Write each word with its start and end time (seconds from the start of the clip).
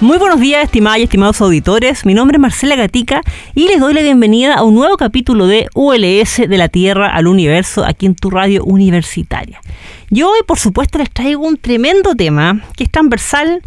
Muy 0.00 0.16
buenos 0.18 0.38
días, 0.38 0.62
estimadas 0.62 1.00
y 1.00 1.02
estimados 1.02 1.40
auditores. 1.40 2.06
Mi 2.06 2.14
nombre 2.14 2.36
es 2.36 2.40
Marcela 2.40 2.76
Gatica 2.76 3.20
y 3.56 3.66
les 3.66 3.80
doy 3.80 3.94
la 3.94 4.00
bienvenida 4.00 4.54
a 4.54 4.62
un 4.62 4.76
nuevo 4.76 4.96
capítulo 4.96 5.48
de 5.48 5.66
ULS 5.74 6.48
de 6.48 6.56
la 6.56 6.68
Tierra 6.68 7.08
al 7.08 7.26
Universo 7.26 7.84
aquí 7.84 8.06
en 8.06 8.14
tu 8.14 8.30
radio 8.30 8.62
universitaria. 8.62 9.60
Yo 10.08 10.30
hoy, 10.30 10.38
por 10.46 10.60
supuesto, 10.60 10.98
les 10.98 11.10
traigo 11.10 11.44
un 11.44 11.56
tremendo 11.56 12.14
tema 12.14 12.62
que 12.76 12.84
es 12.84 12.92
transversal. 12.92 13.60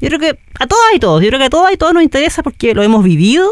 Yo 0.00 0.08
creo 0.08 0.20
que 0.20 0.38
a 0.58 0.66
todas 0.66 0.86
y 0.96 1.00
todos, 1.00 1.22
yo 1.22 1.28
creo 1.28 1.38
que 1.38 1.46
a 1.46 1.50
todas 1.50 1.74
y 1.74 1.76
todos 1.76 1.92
nos 1.92 2.02
interesa 2.02 2.42
porque 2.42 2.74
lo 2.74 2.82
hemos 2.82 3.04
vivido 3.04 3.46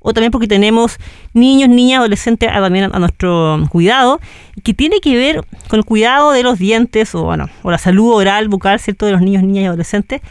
o 0.00 0.12
también 0.12 0.32
porque 0.32 0.48
tenemos 0.48 0.98
niños, 1.32 1.68
niñas, 1.68 2.00
adolescentes 2.00 2.50
también 2.52 2.90
a 2.92 2.98
nuestro 2.98 3.64
cuidado, 3.70 4.20
que 4.64 4.74
tiene 4.74 4.98
que 5.00 5.14
ver 5.14 5.44
con 5.68 5.78
el 5.78 5.84
cuidado 5.84 6.32
de 6.32 6.42
los 6.42 6.58
dientes 6.58 7.14
o, 7.14 7.22
bueno, 7.22 7.48
o 7.62 7.70
la 7.70 7.78
salud 7.78 8.14
oral, 8.14 8.48
bucal, 8.48 8.80
¿cierto?, 8.80 9.06
de 9.06 9.12
los 9.12 9.20
niños, 9.20 9.44
niñas 9.44 9.62
y 9.62 9.66
adolescentes 9.66 10.22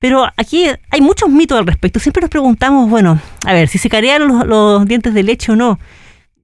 pero 0.00 0.26
aquí 0.38 0.64
hay 0.90 1.00
muchos 1.02 1.28
mitos 1.28 1.58
al 1.58 1.66
respecto. 1.66 2.00
Siempre 2.00 2.22
nos 2.22 2.30
preguntamos, 2.30 2.88
bueno, 2.88 3.20
a 3.44 3.52
ver, 3.52 3.68
si 3.68 3.76
se 3.76 3.90
caerían 3.90 4.26
los, 4.26 4.86
dientes 4.86 5.12
de 5.12 5.22
leche 5.22 5.52
o 5.52 5.56
no. 5.56 5.78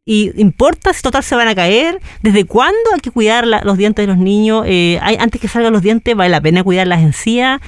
¿Y 0.05 0.31
importa 0.41 0.93
si 0.93 1.03
total 1.03 1.25
se 1.25 1.35
van 1.35 1.49
a 1.49 1.55
caer? 1.55 2.01
¿Desde 2.23 2.45
cuándo 2.45 2.79
hay 2.95 3.01
que 3.01 3.11
cuidar 3.11 3.47
los 3.47 3.79
dientes 3.79 4.03
de 4.03 4.07
los 4.13 4.19
niños? 4.19 4.65
Eh, 4.67 5.01
hay, 5.03 5.17
antes 5.17 5.41
que 5.41 5.49
salgan 5.49 5.73
los 5.73 5.81
dientes, 5.81 6.15
¿vale 6.15 6.29
la 6.29 6.41
pena 6.41 6.63
cuidar 6.63 6.87
las 6.87 7.01
encías? 7.01 7.61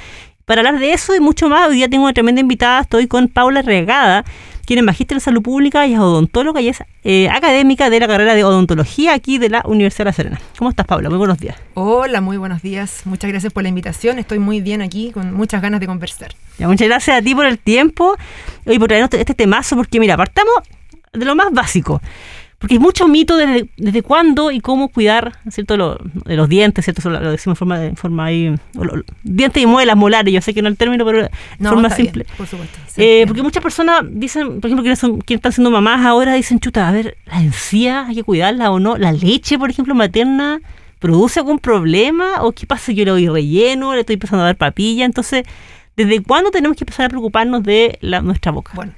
Para 0.45 0.61
hablar 0.61 0.79
de 0.79 0.93
eso 0.93 1.17
y 1.17 1.21
mucho 1.21 1.49
más, 1.49 1.69
hoy 1.69 1.77
día 1.77 1.89
tengo 1.89 2.05
una 2.05 2.13
tremenda 2.13 2.43
invitada. 2.43 2.81
Estoy 2.83 3.07
con 3.07 3.29
Paula 3.29 3.63
Regada, 3.63 4.27
quien 4.69 4.81
es 4.81 4.85
magíster 4.85 5.17
en 5.17 5.21
salud 5.23 5.41
pública 5.41 5.87
y 5.87 5.95
es 5.95 5.99
odontóloga 5.99 6.61
y 6.61 6.69
es 6.69 6.85
eh, 7.03 7.31
académica 7.31 7.89
de 7.89 8.01
la 8.01 8.07
carrera 8.07 8.35
de 8.35 8.45
odontología 8.45 9.15
aquí 9.15 9.39
de 9.39 9.49
la 9.49 9.63
Universidad 9.65 10.05
de 10.05 10.05
La 10.05 10.13
Serena. 10.13 10.41
¿Cómo 10.59 10.69
estás, 10.69 10.85
Paula? 10.85 11.09
Muy 11.09 11.17
buenos 11.17 11.39
días. 11.39 11.57
Hola, 11.73 12.21
muy 12.21 12.37
buenos 12.37 12.61
días. 12.61 13.01
Muchas 13.07 13.31
gracias 13.31 13.51
por 13.51 13.63
la 13.63 13.71
invitación. 13.71 14.19
Estoy 14.19 14.39
muy 14.41 14.61
bien 14.61 14.83
aquí, 14.83 15.11
con 15.11 15.33
muchas 15.33 15.63
ganas 15.63 15.81
de 15.81 15.87
conversar. 15.87 16.35
muchas 16.59 16.87
gracias 16.87 17.17
a 17.17 17.23
ti 17.23 17.35
por 17.35 17.47
el 17.47 17.59
tiempo 17.59 18.15
y 18.67 18.79
por 18.79 18.89
traernos 18.89 19.11
este 19.15 19.33
temazo, 19.33 19.75
porque 19.75 19.99
mira, 20.01 20.19
partamos 20.19 20.57
de 21.15 21.25
lo 21.25 21.35
más 21.35 21.51
básico. 21.51 22.03
Porque 22.59 22.75
hay 22.75 22.81
mucho 22.81 23.07
mito 23.07 23.37
desde, 23.37 23.69
desde 23.77 24.03
cuándo 24.03 24.51
y 24.51 24.61
cómo 24.61 24.89
cuidar, 24.89 25.39
¿cierto? 25.49 25.99
de 26.25 26.37
los 26.37 26.49
dientes, 26.49 26.85
¿cierto? 26.85 27.09
Lo, 27.09 27.31
decimos 27.31 27.55
en 27.55 27.57
forma, 27.57 27.79
de, 27.79 27.95
forma 27.95 28.25
ahí. 28.25 28.53
dientes 29.23 29.63
y 29.63 29.67
muelas, 29.67 29.97
molares, 29.97 30.35
yo 30.35 30.41
sé 30.41 30.53
que 30.53 30.61
no 30.61 30.69
es 30.69 30.73
el 30.73 30.77
término, 30.77 31.05
pero 31.05 31.23
de 31.23 31.69
forma 31.69 31.89
simple. 31.91 32.27
por 32.37 32.49
supuesto. 32.49 32.77
Eh, 32.97 33.25
porque 33.29 33.43
muchas 33.43 33.63
personas 33.63 34.03
dicen, 34.11 34.61
por 34.61 34.67
ejemplo, 34.67 34.83
quienes, 34.83 34.99
son, 34.99 35.21
quienes 35.21 35.39
están 35.39 35.53
siendo 35.53 35.71
mamás 35.71 36.05
ahora, 36.05 36.35
dicen, 36.35 36.59
chuta, 36.59 36.89
a 36.89 36.91
ver, 36.91 37.17
la 37.27 37.41
encía 37.41 38.07
hay 38.07 38.17
que 38.17 38.25
cuidarla 38.25 38.73
o 38.73 38.81
no. 38.81 38.99
La 38.99 39.13
leche, 39.13 39.57
por 39.57 39.71
ejemplo, 39.71 39.95
materna, 39.95 40.61
¿produce 40.99 41.39
algún 41.39 41.61
problema? 41.61 42.43
¿O 42.43 42.51
qué 42.51 42.67
pasa? 42.67 42.91
Yo 42.91 43.05
le 43.05 43.13
doy 43.13 43.29
relleno, 43.29 43.95
le 43.95 44.01
estoy 44.01 44.15
empezando 44.15 44.43
a 44.43 44.47
dar 44.47 44.57
papilla. 44.57 45.05
Entonces, 45.05 45.45
¿desde 45.97 46.25
cuándo 46.25 46.51
tenemos 46.51 46.77
que 46.77 46.83
empezar 46.83 47.07
a 47.07 47.09
preocuparnos 47.09 47.63
de 47.63 47.99
la, 48.01 48.21
nuestra 48.21 48.51
boca? 48.51 48.73
Bueno. 48.75 48.95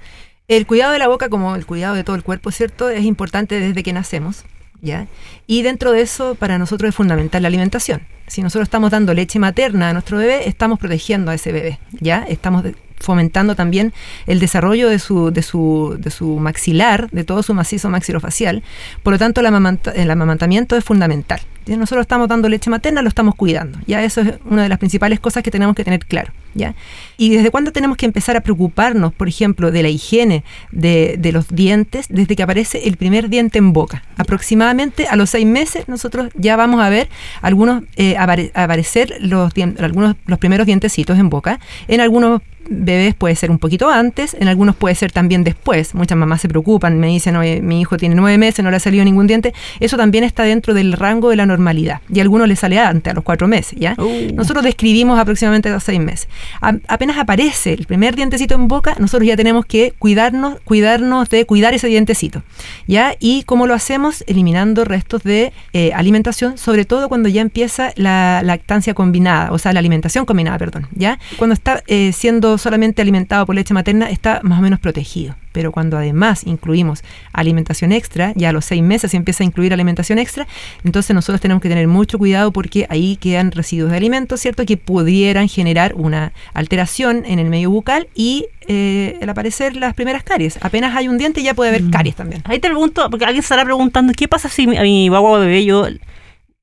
El 0.50 0.66
cuidado 0.66 0.92
de 0.92 0.98
la 0.98 1.06
boca, 1.06 1.28
como 1.28 1.54
el 1.54 1.64
cuidado 1.64 1.94
de 1.94 2.02
todo 2.02 2.16
el 2.16 2.24
cuerpo, 2.24 2.50
¿cierto? 2.50 2.90
Es 2.90 3.04
importante 3.04 3.60
desde 3.60 3.84
que 3.84 3.92
nacemos, 3.92 4.42
¿ya? 4.82 5.06
Y 5.46 5.62
dentro 5.62 5.92
de 5.92 6.00
eso, 6.00 6.34
para 6.34 6.58
nosotros 6.58 6.88
es 6.88 6.94
fundamental 6.96 7.42
la 7.42 7.46
alimentación. 7.46 8.02
Si 8.26 8.42
nosotros 8.42 8.66
estamos 8.66 8.90
dando 8.90 9.14
leche 9.14 9.38
materna 9.38 9.90
a 9.90 9.92
nuestro 9.92 10.18
bebé, 10.18 10.48
estamos 10.48 10.80
protegiendo 10.80 11.30
a 11.30 11.34
ese 11.34 11.52
bebé, 11.52 11.78
¿ya? 12.00 12.24
Estamos 12.28 12.64
fomentando 13.00 13.54
también 13.56 13.92
el 14.26 14.38
desarrollo 14.38 14.88
de 14.88 14.98
su, 14.98 15.30
de 15.30 15.42
su, 15.42 15.96
de 15.98 16.10
su 16.10 16.38
maxilar, 16.38 17.10
de 17.10 17.24
todo 17.24 17.42
su 17.42 17.54
macizo 17.54 17.90
maxilofacial. 17.90 18.62
Por 19.02 19.14
lo 19.14 19.18
tanto, 19.18 19.40
el, 19.40 20.10
amamantamiento 20.10 20.76
es 20.76 20.84
fundamental. 20.84 21.40
Nosotros 21.66 22.02
estamos 22.02 22.28
dando 22.28 22.48
leche 22.48 22.68
materna, 22.70 23.02
lo 23.02 23.08
estamos 23.08 23.34
cuidando. 23.34 23.78
Ya 23.86 24.02
eso 24.02 24.22
es 24.22 24.34
una 24.44 24.62
de 24.62 24.68
las 24.68 24.78
principales 24.78 25.20
cosas 25.20 25.42
que 25.42 25.50
tenemos 25.50 25.76
que 25.76 25.84
tener 25.84 26.04
claro. 26.04 26.32
¿ya? 26.54 26.74
¿Y 27.16 27.30
desde 27.30 27.50
cuándo 27.50 27.70
tenemos 27.70 27.96
que 27.96 28.06
empezar 28.06 28.36
a 28.36 28.40
preocuparnos, 28.40 29.12
por 29.12 29.28
ejemplo, 29.28 29.70
de 29.70 29.82
la 29.82 29.88
higiene 29.88 30.42
de, 30.72 31.16
de 31.18 31.32
los 31.32 31.48
dientes? 31.48 32.06
Desde 32.08 32.34
que 32.34 32.42
aparece 32.42 32.88
el 32.88 32.96
primer 32.96 33.28
diente 33.28 33.58
en 33.58 33.72
boca. 33.72 34.02
Aproximadamente 34.16 35.06
a 35.06 35.16
los 35.16 35.30
seis 35.30 35.46
meses 35.46 35.88
nosotros 35.88 36.30
ya 36.34 36.56
vamos 36.56 36.80
a 36.80 36.88
ver 36.88 37.08
algunos 37.40 37.84
eh, 37.96 38.16
aparecer 38.16 39.16
los, 39.20 39.52
algunos, 39.78 40.16
los 40.26 40.38
primeros 40.38 40.66
dientecitos 40.66 41.18
en 41.18 41.30
boca. 41.30 41.60
En 41.88 42.00
algunos 42.00 42.42
bebés 42.68 43.14
puede 43.14 43.34
ser 43.34 43.50
un 43.50 43.58
poquito 43.58 43.88
antes, 43.90 44.34
en 44.34 44.48
algunos 44.48 44.76
puede 44.76 44.94
ser 44.94 45.12
también 45.12 45.44
después. 45.44 45.94
Muchas 45.94 46.16
mamás 46.16 46.40
se 46.40 46.48
preocupan, 46.48 46.98
me 46.98 47.08
dicen, 47.08 47.36
oye, 47.36 47.60
mi 47.62 47.80
hijo 47.80 47.96
tiene 47.96 48.14
nueve 48.14 48.38
meses, 48.38 48.64
no 48.64 48.70
le 48.70 48.76
ha 48.76 48.80
salido 48.80 49.04
ningún 49.04 49.26
diente. 49.26 49.52
Eso 49.80 49.96
también 49.96 50.24
está 50.24 50.44
dentro 50.44 50.74
del 50.74 50.92
rango 50.92 51.30
de 51.30 51.36
la 51.36 51.46
normalidad. 51.46 52.00
Y 52.12 52.20
a 52.20 52.22
algunos 52.22 52.48
le 52.48 52.56
sale 52.56 52.78
antes, 52.78 53.10
a 53.10 53.14
los 53.14 53.24
cuatro 53.24 53.48
meses, 53.48 53.78
¿ya? 53.78 53.94
Uh. 53.98 54.34
Nosotros 54.34 54.64
describimos 54.64 55.18
aproximadamente 55.18 55.68
a 55.68 55.72
los 55.72 55.84
seis 55.84 56.00
meses. 56.00 56.28
apenas 56.60 57.18
aparece 57.18 57.72
el 57.72 57.86
primer 57.86 58.14
dientecito 58.16 58.54
en 58.54 58.68
boca, 58.68 58.94
nosotros 58.98 59.26
ya 59.26 59.36
tenemos 59.36 59.66
que 59.66 59.92
cuidarnos, 59.98 60.60
cuidarnos 60.64 61.28
de 61.28 61.46
cuidar 61.46 61.74
ese 61.74 61.88
dientecito, 61.88 62.42
¿ya? 62.86 63.14
Y 63.18 63.42
cómo 63.44 63.66
lo 63.66 63.74
hacemos, 63.74 64.24
eliminando 64.26 64.84
restos 64.84 65.22
de 65.22 65.52
eh, 65.72 65.92
alimentación, 65.94 66.58
sobre 66.58 66.84
todo 66.84 67.08
cuando 67.08 67.28
ya 67.28 67.40
empieza 67.40 67.92
la 67.96 68.42
lactancia 68.44 68.94
combinada, 68.94 69.52
o 69.52 69.58
sea, 69.58 69.72
la 69.72 69.80
alimentación 69.80 70.24
combinada, 70.24 70.58
perdón, 70.58 70.88
¿ya? 70.94 71.18
Cuando 71.36 71.54
está 71.54 71.82
eh, 71.86 72.12
siendo 72.12 72.49
solamente 72.58 73.02
alimentado 73.02 73.46
por 73.46 73.54
leche 73.54 73.74
materna 73.74 74.10
está 74.10 74.40
más 74.42 74.58
o 74.58 74.62
menos 74.62 74.80
protegido. 74.80 75.34
Pero 75.52 75.72
cuando 75.72 75.96
además 75.96 76.46
incluimos 76.46 77.02
alimentación 77.32 77.92
extra, 77.92 78.32
ya 78.36 78.50
a 78.50 78.52
los 78.52 78.64
seis 78.64 78.82
meses 78.82 79.10
se 79.10 79.16
empieza 79.16 79.42
a 79.42 79.46
incluir 79.46 79.72
alimentación 79.72 80.18
extra, 80.18 80.46
entonces 80.84 81.14
nosotros 81.14 81.40
tenemos 81.40 81.62
que 81.62 81.68
tener 81.68 81.88
mucho 81.88 82.18
cuidado 82.18 82.52
porque 82.52 82.86
ahí 82.88 83.16
quedan 83.16 83.50
residuos 83.50 83.90
de 83.90 83.96
alimentos, 83.96 84.40
¿cierto? 84.40 84.64
Que 84.64 84.76
pudieran 84.76 85.48
generar 85.48 85.94
una 85.96 86.32
alteración 86.54 87.24
en 87.26 87.38
el 87.38 87.50
medio 87.50 87.70
bucal 87.70 88.08
y 88.14 88.46
eh, 88.68 89.18
el 89.20 89.28
aparecer 89.28 89.74
las 89.76 89.94
primeras 89.94 90.22
caries. 90.22 90.58
Apenas 90.60 90.94
hay 90.94 91.08
un 91.08 91.18
diente 91.18 91.42
ya 91.42 91.54
puede 91.54 91.70
haber 91.70 91.82
mm. 91.82 91.90
caries 91.90 92.14
también. 92.14 92.42
Ahí 92.44 92.60
te 92.60 92.68
pregunto, 92.68 93.10
porque 93.10 93.24
alguien 93.24 93.42
estará 93.42 93.64
preguntando, 93.64 94.12
¿qué 94.16 94.28
pasa 94.28 94.48
si 94.48 94.64
a 94.76 94.82
mi 94.82 95.08
guagua 95.08 95.40
bebé 95.40 95.64
yo 95.64 95.86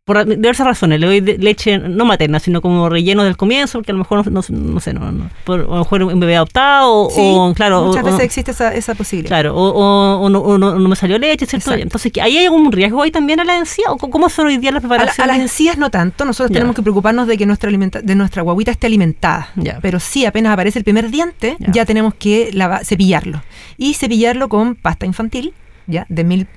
por 0.08 0.26
diversas 0.26 0.66
razones. 0.66 1.02
Le 1.02 1.06
doy 1.06 1.20
leche 1.22 1.78
no 1.78 2.06
materna, 2.06 2.40
sino 2.40 2.62
como 2.62 2.88
relleno 2.88 3.26
del 3.26 3.36
comienzo, 3.36 3.78
porque 3.78 3.92
a 3.92 3.94
lo 3.94 4.00
mejor 4.00 4.32
no, 4.32 4.42
no, 4.48 4.80
sé, 4.80 4.94
no, 4.94 5.12
no, 5.12 5.30
por, 5.44 5.60
a 5.60 5.64
lo 5.64 5.80
mejor 5.80 6.04
un 6.04 6.20
bebé 6.22 6.38
adoptado, 6.38 7.10
o 7.14 7.54
claro. 7.54 7.88
Muchas 7.88 8.06
veces 8.06 8.22
existe 8.22 8.52
esa, 8.52 8.74
esa, 8.74 8.96
posibilidad. 8.96 9.28
Claro, 9.28 9.54
o, 9.54 10.22
o 10.22 10.30
no, 10.30 10.58
no, 10.58 10.80
me 10.80 10.96
salió 10.96 11.20
leche, 11.20 11.46
¿cierto? 11.46 11.74
Entonces, 11.74 12.14
¿ahí 12.22 12.38
hay 12.38 12.46
algún 12.46 12.72
riesgo 12.72 13.04
ahí 13.04 13.12
también 13.12 13.42
a 13.42 13.44
la 13.44 13.58
encía? 13.58 13.88
¿O 13.90 13.98
cómo 13.98 14.30
son 14.30 14.48
hoy 14.48 14.58
día 14.58 14.72
las 14.72 14.80
preparaciones? 14.80 15.20
A, 15.20 15.28
las 15.28 15.40
encías 15.40 15.78
no 15.78 15.92
tanto, 15.92 16.24
nosotros 16.24 16.54
tenemos 16.54 16.74
que 16.74 16.84
preocuparnos 16.84 17.28
de 17.28 17.38
que 17.38 17.46
nuestra 17.46 17.68
alimenta 17.68 18.02
de 18.02 18.16
nuestra 18.16 18.44
guaguita 18.44 18.72
esté 18.72 18.88
alimentada. 18.88 19.50
Pero 19.82 20.00
sí, 20.00 20.26
apenas 20.26 20.54
aparece 20.54 20.80
el 20.80 20.86
primer 20.86 21.12
diente, 21.12 21.58
ya 21.60 21.86
tenemos 21.86 22.14
que 22.14 22.58
cepillarlo. 22.86 23.44
Y 23.78 23.96
cepillarlo 23.96 24.48
con 24.48 24.76
pasta 24.76 25.06
infantil 25.06 25.54
¿ya? 25.88 26.06
De 26.10 26.24
mil, 26.24 26.48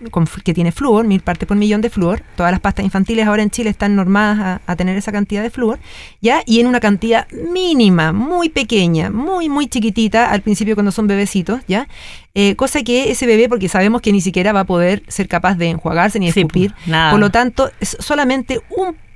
que 0.44 0.54
tiene 0.54 0.72
flúor, 0.72 1.06
mil 1.06 1.20
partes 1.20 1.46
por 1.46 1.56
millón 1.56 1.80
de 1.80 1.90
flúor. 1.90 2.22
Todas 2.36 2.52
las 2.52 2.60
pastas 2.60 2.84
infantiles 2.84 3.26
ahora 3.26 3.42
en 3.42 3.50
Chile 3.50 3.70
están 3.70 3.96
normadas 3.96 4.60
a, 4.66 4.76
tener 4.76 4.96
esa 4.96 5.12
cantidad 5.12 5.42
de 5.42 5.50
flúor, 5.50 5.78
¿ya? 6.20 6.42
Y 6.46 6.60
en 6.60 6.66
una 6.66 6.80
cantidad 6.80 7.26
mínima, 7.30 8.12
muy 8.12 8.48
pequeña, 8.48 9.10
muy, 9.10 9.48
muy 9.48 9.66
chiquitita 9.68 10.30
al 10.30 10.40
principio 10.40 10.74
cuando 10.74 10.90
son 10.90 11.06
bebecitos, 11.06 11.60
¿ya? 11.68 11.86
Eh, 12.34 12.54
cosa 12.54 12.82
que 12.82 13.10
ese 13.10 13.26
bebé, 13.26 13.48
porque 13.48 13.68
sabemos 13.68 14.00
que 14.02 14.12
ni 14.12 14.20
siquiera 14.20 14.52
va 14.52 14.60
a 14.60 14.64
poder 14.64 15.02
ser 15.08 15.26
capaz 15.26 15.56
de 15.56 15.68
enjuagarse 15.68 16.20
ni 16.20 16.28
escupir, 16.28 16.72
por 17.10 17.18
lo 17.18 17.30
tanto, 17.30 17.70
es 17.80 17.96
solamente 17.98 18.60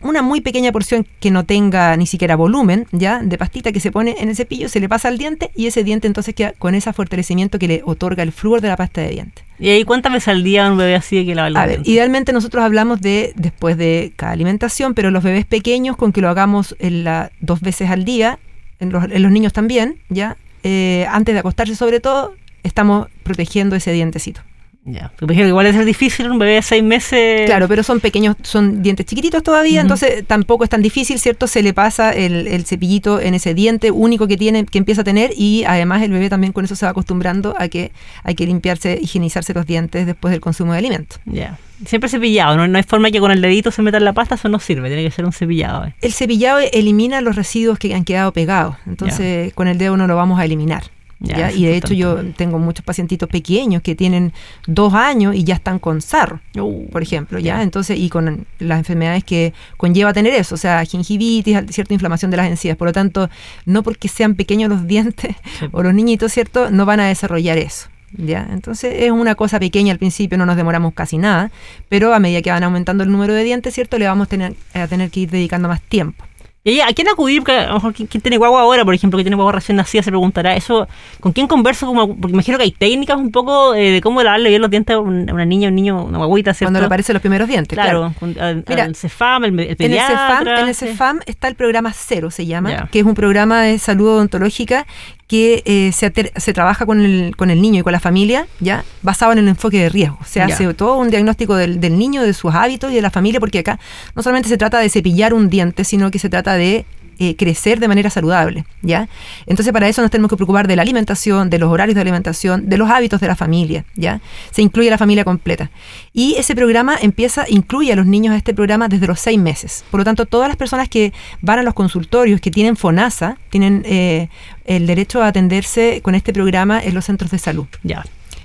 una 0.01 0.21
muy 0.21 0.41
pequeña 0.41 0.73
porción 0.73 1.07
que 1.21 1.31
no 1.31 1.45
tenga 1.45 1.97
ni 1.97 2.07
siquiera 2.07 2.35
volumen, 2.35 2.87
ya, 2.91 3.21
de 3.23 3.39
pastita 3.39 3.71
que 3.71 3.79
se 3.79 3.93
pone 3.93 4.17
en 4.19 4.29
el 4.31 4.37
cepillo, 4.37 4.69
se 4.69 4.81
le 4.81 4.89
pasa 4.89 5.09
al 5.09 5.17
diente 5.17 5.51
y 5.55 5.67
ese 5.67 5.85
diente 5.85 6.09
entonces 6.09 6.35
queda 6.35 6.53
con 6.59 6.75
ese 6.75 6.93
fortalecimiento 6.93 7.59
que 7.61 7.69
le 7.69 7.83
otorga 7.85 8.25
el 8.25 8.33
flúor 8.33 8.61
de 8.61 8.69
la 8.69 8.77
pasta 8.77 9.01
de 9.01 9.11
diente. 9.11 9.43
¿Y 9.61 9.69
ahí 9.71 9.85
cuántas 9.85 10.13
veces 10.13 10.29
al 10.29 10.43
día 10.43 10.69
un 10.71 10.77
bebé 10.77 10.97
así 10.97 11.17
de 11.17 11.25
que 11.25 11.35
los 11.37 11.45
A 11.57 11.67
ver, 11.67 11.69
dientes? 11.69 11.89
idealmente 11.93 12.33
nosotros 12.33 12.65
hablamos 12.65 13.01
de 13.01 13.33
después 13.37 13.79
de 13.79 14.13
cada 14.17 14.33
alimentación, 14.33 14.93
pero 14.95 15.13
los 15.13 15.23
bebés 15.23 15.47
pequeños 15.47 15.97
con 15.97 16.13
que 16.13 16.21
lo 16.21 16.29
hagamos 16.29 16.75
en 16.81 17.05
la, 17.05 17.31
dos 17.41 17.61
veces 17.61 17.91
al 17.91 18.05
día, 18.05 18.41
en 18.81 18.91
los, 18.91 19.05
en 19.05 19.23
los 19.23 19.31
niños 19.31 19.53
también, 19.53 20.01
ya, 20.09 20.37
eh, 20.65 21.07
antes 21.11 21.33
de 21.35 21.39
acostarse 21.39 21.77
sobre 21.77 22.01
todo, 22.01 22.35
estamos 22.65 23.07
protegiendo 23.23 23.77
ese 23.77 23.93
dientecito. 23.93 24.41
Ya, 24.87 25.11
porque 25.19 25.47
igual 25.47 25.65
es 25.65 25.87
difícil 25.87 26.31
un 26.31 26.39
bebé 26.39 26.57
de 26.57 26.63
seis 26.63 26.83
meses. 26.83 27.47
Claro, 27.47 27.69
pero 27.69 27.83
son 27.83 28.01
pequeños, 28.01 28.37
son 28.43 28.83
dientes 28.83 29.07
chiquititos 29.07 29.43
todavía, 29.43 29.81
entonces 29.81 30.27
tampoco 30.27 30.63
es 30.65 30.69
tan 30.69 30.83
difícil, 30.83 31.19
¿cierto? 31.19 31.47
Se 31.47 31.63
le 31.63 31.73
pasa 31.73 32.13
el, 32.13 32.47
el 32.47 32.67
cepillito 32.67 33.19
en 33.19 33.33
ese 33.33 33.55
diente 33.55 33.91
único 33.91 34.29
que 34.29 34.37
tiene, 34.37 34.67
que 34.67 34.77
empieza 34.77 35.01
a 35.01 35.05
tener, 35.05 35.31
y 35.39 35.65
además 35.67 36.03
el 36.03 36.11
bebé 36.11 36.29
también 36.29 36.53
con 36.53 36.67
eso 36.67 36.77
se 36.77 36.85
va 36.85 36.91
acostumbrando 36.91 37.55
a 37.59 37.69
que 37.69 37.93
hay 38.25 38.35
que 38.35 38.45
limpiarse, 38.45 38.99
higienizarse 39.01 39.55
los 39.55 39.65
dientes 39.65 40.05
después 40.05 40.33
del 40.33 40.43
consumo 40.43 40.73
de 40.73 40.81
alimentos. 40.81 41.19
Ya. 41.25 41.59
Siempre 41.87 42.11
cepillado, 42.11 42.55
¿no? 42.59 42.69
No 42.69 42.77
hay 42.77 42.85
forma 42.85 43.11
que 43.11 43.21
con 43.21 43.31
el 43.31 43.41
dedito 43.41 43.71
se 43.71 43.81
meta 43.81 43.97
en 43.97 44.05
la 44.05 44.13
pasta, 44.13 44.35
eso 44.35 44.51
no 44.51 44.61
sirve, 44.61 44.89
tiene 44.89 45.03
que 45.03 45.11
ser 45.11 45.25
un 45.25 45.33
cepillado. 45.33 45.87
eh. 45.87 45.95
El 46.03 46.13
cepillado 46.13 46.59
elimina 46.59 47.23
los 47.23 47.37
residuos 47.37 47.79
que 47.79 47.95
han 47.95 48.05
quedado 48.05 48.33
pegados, 48.33 48.77
entonces 48.87 49.55
con 49.55 49.67
el 49.67 49.79
dedo 49.79 49.97
no 49.97 50.07
lo 50.07 50.15
vamos 50.15 50.39
a 50.39 50.45
eliminar. 50.45 50.85
Ya, 51.25 51.51
Y 51.53 51.65
de 51.65 51.77
hecho 51.77 51.95
yo 51.95 52.23
tengo 52.37 52.59
muchos 52.59 52.85
pacientitos 52.85 53.29
pequeños 53.29 53.83
que 53.83 53.95
tienen 53.95 54.33
dos 54.67 54.95
años 54.95 55.35
y 55.35 55.45
ya 55.45 55.55
están 55.55 55.79
con 55.79 56.01
sarro, 56.01 56.41
Uh, 56.59 56.89
por 56.91 57.03
ejemplo, 57.03 57.39
¿ya? 57.39 57.63
Entonces, 57.63 57.99
y 57.99 58.09
con 58.09 58.47
las 58.59 58.79
enfermedades 58.79 59.25
que 59.25 59.53
conlleva 59.77 60.13
tener 60.13 60.35
eso, 60.35 60.55
o 60.55 60.59
sea, 60.59 60.85
gingivitis, 60.85 61.59
cierta 61.71 61.95
inflamación 61.95 62.31
de 62.31 62.37
las 62.37 62.47
encías. 62.49 62.77
Por 62.77 62.89
lo 62.89 62.93
tanto, 62.93 63.29
no 63.67 63.83
porque 63.83 64.09
sean 64.09 64.35
pequeños 64.35 64.69
los 64.71 64.87
dientes 64.87 65.35
Sí. 65.59 65.67
o 65.73 65.83
los 65.83 65.95
niñitos, 65.95 66.33
¿cierto? 66.33 66.71
No 66.71 66.87
van 66.87 67.01
a 67.01 67.07
desarrollar 67.07 67.59
eso. 67.59 67.89
¿Ya? 68.17 68.47
Entonces 68.53 68.95
es 69.01 69.11
una 69.11 69.35
cosa 69.35 69.59
pequeña 69.59 69.91
al 69.93 69.99
principio, 69.99 70.39
no 70.39 70.47
nos 70.47 70.57
demoramos 70.57 70.95
casi 70.95 71.19
nada, 71.19 71.51
pero 71.89 72.15
a 72.15 72.21
medida 72.21 72.43
que 72.43 72.51
van 72.53 72.63
aumentando 72.63 73.03
el 73.03 73.11
número 73.11 73.35
de 73.35 73.43
dientes, 73.43 73.75
¿cierto? 73.75 73.99
Le 73.99 74.07
vamos 74.07 74.27
a 74.27 74.31
tener, 74.31 74.55
a 74.73 74.87
tener 74.87 75.11
que 75.11 75.21
ir 75.21 75.31
dedicando 75.31 75.67
más 75.69 75.81
tiempo. 75.83 76.25
Y 76.67 76.81
¿a 76.81 76.87
quién 76.95 77.09
acudir? 77.09 77.41
Porque 77.41 77.53
a 77.59 77.67
lo 77.69 77.75
mejor 77.75 77.93
quien, 77.93 78.09
quien 78.09 78.23
tiene 78.23 78.39
guagua 78.39 78.63
ahora, 78.63 78.87
por 78.87 78.95
ejemplo, 78.95 79.19
que 79.19 79.23
tiene 79.25 79.37
guagua 79.37 79.53
recién 79.53 79.77
nacida, 79.77 80.03
se 80.03 80.11
preguntará 80.11 80.57
eso. 80.57 80.89
¿Con 81.21 81.33
quién 81.33 81.47
converso? 81.47 81.87
Como, 81.87 82.17
porque 82.17 82.33
imagino 82.33 82.57
que 82.57 82.65
hay 82.65 82.71
técnicas 82.73 83.19
un 83.19 83.31
poco 83.31 83.75
eh, 83.75 83.91
de 83.91 84.01
cómo 84.01 84.23
lavarle 84.23 84.49
bien 84.49 84.63
los 84.63 84.71
dientes 84.71 84.97
a 84.97 84.99
un- 84.99 85.29
a 85.29 85.35
una 85.35 85.45
niña, 85.45 85.69
un 85.69 85.75
niño, 85.75 86.03
una 86.05 86.17
guaguita, 86.25 86.55
¿cierto? 86.55 86.69
Cuando 86.69 86.81
le 86.81 86.87
aparecen 86.87 87.13
los 87.13 87.21
primeros 87.21 87.49
dientes, 87.49 87.77
claro. 87.77 88.15
Claro, 88.19 88.41
al- 88.41 88.65
Mira, 88.67 88.85
al 88.85 88.97
CEFAM, 88.97 89.45
el, 89.45 89.51
el 89.53 89.61
En 89.61 89.69
el, 89.73 89.77
pediatra. 89.77 90.39
CEFAM, 90.39 90.49
en 90.49 90.69
el. 90.69 90.75
CEFAM 90.75 91.21
está 91.27 91.49
el 91.49 91.55
programa 91.55 91.93
Cero, 91.95 92.31
se 92.31 92.47
llama, 92.47 92.89
que 92.91 93.01
es 93.01 93.05
un 93.05 93.15
programa 93.15 93.61
de 93.61 93.79
salud 93.79 94.09
odontológica 94.09 94.87
que 95.27 95.63
eh, 95.65 95.91
se, 95.93 96.13
se 96.37 96.53
trabaja 96.53 96.87
con 96.87 97.01
el, 97.01 97.35
con 97.37 97.51
el 97.51 97.63
niño 97.63 97.81
y 97.81 97.83
con 97.83 97.93
la 97.93 98.01
familia, 98.01 98.47
ya 98.61 98.85
basado 99.03 99.33
en 99.33 99.39
el 99.39 99.49
enfoque 99.49 99.81
de 99.81 99.89
riesgo. 99.89 100.19
Se 100.25 100.43
hace 100.43 100.73
todo 100.75 100.99
un 100.99 101.11
diagnóstico 101.11 101.57
del, 101.57 101.81
del 101.81 101.99
niño, 101.99 102.23
de 102.23 102.35
sus 102.35 102.55
hábitos 102.55 102.93
y 102.93 102.97
de 102.97 103.03
la 103.03 103.11
familia, 103.11 103.41
porque 103.41 103.61
acá 103.61 103.79
no 104.15 104.23
solamente 104.23 104.49
se 104.49 104.57
trata 104.57 104.79
de 104.79 104.89
cepillar 104.89 105.35
un 105.35 105.49
diente, 105.49 105.85
sino 105.85 106.11
que 106.11 106.19
se 106.19 106.29
trata 106.29 106.55
de 106.55 106.85
eh, 107.19 107.37
crecer 107.37 107.81
de 107.81 107.89
manera 107.89 108.11
saludable, 108.11 108.65
¿ya? 108.83 109.09
Entonces 109.47 109.73
para 109.73 109.89
eso 109.89 110.03
nos 110.03 110.11
tenemos 110.11 110.31
que 110.31 110.37
preocupar 110.37 110.69
de 110.69 110.77
la 110.77 110.83
alimentación, 110.83 111.51
de 111.51 111.59
los 111.59 111.71
horarios 111.71 111.95
de 111.95 112.01
alimentación, 112.01 112.69
de 112.69 112.79
los 112.79 112.91
hábitos 112.91 113.21
de 113.21 113.29
la 113.29 113.37
familia, 113.37 113.85
¿ya? 113.95 114.21
Se 114.51 114.63
incluye 114.63 114.91
la 114.91 114.99
familia 114.99 115.25
completa. 115.25 115.71
Y 116.13 116.35
ese 116.37 116.55
programa 116.55 116.97
empieza, 117.01 117.45
incluye 117.49 117.93
a 117.93 117.97
los 117.97 118.07
niños 118.07 118.35
a 118.35 118.37
este 118.37 118.55
programa 118.55 118.89
desde 118.89 119.07
los 119.07 119.21
seis 119.21 119.39
meses. 119.39 119.85
Por 119.91 120.01
lo 120.01 120.05
tanto, 120.05 120.27
todas 120.27 120.49
las 120.49 120.57
personas 120.57 120.89
que 120.89 121.13
van 121.41 121.59
a 121.59 121.63
los 121.63 121.75
consultorios, 121.75 122.41
que 122.41 122.51
tienen 122.51 122.77
FONASA, 122.77 123.39
tienen 123.51 123.83
eh, 123.87 124.29
el 124.65 124.87
derecho 124.87 125.23
a 125.23 125.29
atenderse 125.29 126.01
con 126.03 126.15
este 126.15 126.33
programa 126.33 126.83
en 126.83 126.95
los 126.95 127.05
centros 127.05 127.31
de 127.31 127.39
salud. 127.39 127.67
Ya. 127.83 128.05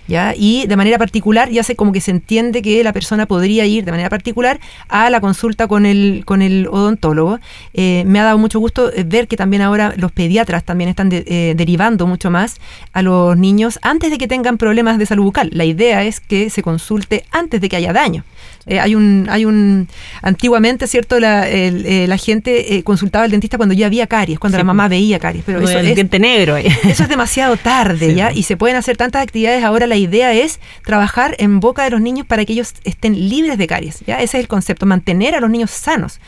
¿Ya? 0.09 0.33
Y 0.35 0.65
de 0.67 0.75
manera 0.75 0.97
particular, 0.97 1.49
ya 1.49 1.63
se 1.63 1.75
como 1.77 1.93
que 1.93 2.01
se 2.01 2.11
entiende 2.11 2.61
que 2.61 2.83
la 2.83 2.91
persona 2.91 3.25
podría 3.27 3.65
ir 3.65 3.85
de 3.85 3.91
manera 3.91 4.09
particular 4.09 4.59
a 4.89 5.09
la 5.09 5.21
consulta 5.21 5.67
con 5.67 5.85
el, 5.85 6.23
con 6.25 6.41
el 6.41 6.67
odontólogo. 6.67 7.39
Eh, 7.73 8.03
me 8.05 8.19
ha 8.19 8.23
dado 8.23 8.37
mucho 8.37 8.59
gusto 8.59 8.91
eh, 8.91 9.03
ver 9.07 9.27
que 9.27 9.37
también 9.37 9.61
ahora 9.61 9.93
los 9.95 10.11
pediatras 10.11 10.63
también 10.65 10.89
están 10.89 11.07
de- 11.09 11.23
eh, 11.27 11.53
derivando 11.55 12.07
mucho 12.07 12.29
más 12.31 12.57
a 12.91 13.01
los 13.03 13.37
niños 13.37 13.79
antes 13.83 14.09
de 14.11 14.17
que 14.17 14.27
tengan 14.27 14.57
problemas 14.57 14.97
de 14.97 15.05
salud 15.05 15.23
bucal. 15.23 15.49
La 15.53 15.63
idea 15.65 16.03
es 16.03 16.19
que 16.19 16.49
se 16.49 16.63
consulte 16.63 17.23
antes 17.31 17.61
de 17.61 17.69
que 17.69 17.75
haya 17.77 17.93
daño. 17.93 18.23
Eh, 18.65 18.79
hay 18.79 18.93
un, 18.93 19.27
hay 19.29 19.45
un, 19.45 19.87
antiguamente, 20.21 20.85
¿cierto? 20.87 21.19
La, 21.19 21.47
el- 21.47 22.07
la 22.09 22.17
gente 22.17 22.83
consultaba 22.83 23.25
al 23.25 23.31
dentista 23.31 23.57
cuando 23.57 23.73
ya 23.75 23.85
había 23.85 24.07
caries, 24.07 24.39
cuando 24.39 24.57
Sí, 24.57 24.59
la 24.59 24.63
mamá 24.65 24.87
veía 24.87 25.19
caries, 25.19 25.43
pero 25.45 25.59
eso 25.61 25.79
el 25.79 25.87
es, 25.87 25.95
diente 25.95 26.19
negro 26.19 26.57
eso 26.57 27.03
es 27.03 27.09
demasiado 27.09 27.55
tarde, 27.57 28.09
Sí, 28.09 28.15
¿ya? 28.15 28.31
Y 28.31 28.43
se 28.43 28.57
pueden 28.57 28.75
hacer 28.77 28.97
tantas 28.97 29.21
actividades. 29.23 29.63
Ahora 29.63 29.87
la 29.87 29.95
idea 29.99 30.33
es 30.33 30.59
trabajar 30.83 31.35
en 31.37 31.59
boca 31.59 31.83
de 31.83 31.91
los 31.91 32.01
niños 32.01 32.25
para 32.25 32.45
que 32.45 32.53
ellos 32.53 32.73
estén 32.83 33.29
libres 33.29 33.57
de 33.57 33.67
caries, 33.67 33.99
¿ya? 34.07 34.15
Ese 34.21 34.37
es 34.37 34.43
el 34.43 34.47
concepto, 34.47 34.85
mantener 34.85 35.35
a 35.35 35.39
los 35.39 35.49
niños 35.49 35.71
sanos. 35.71 36.19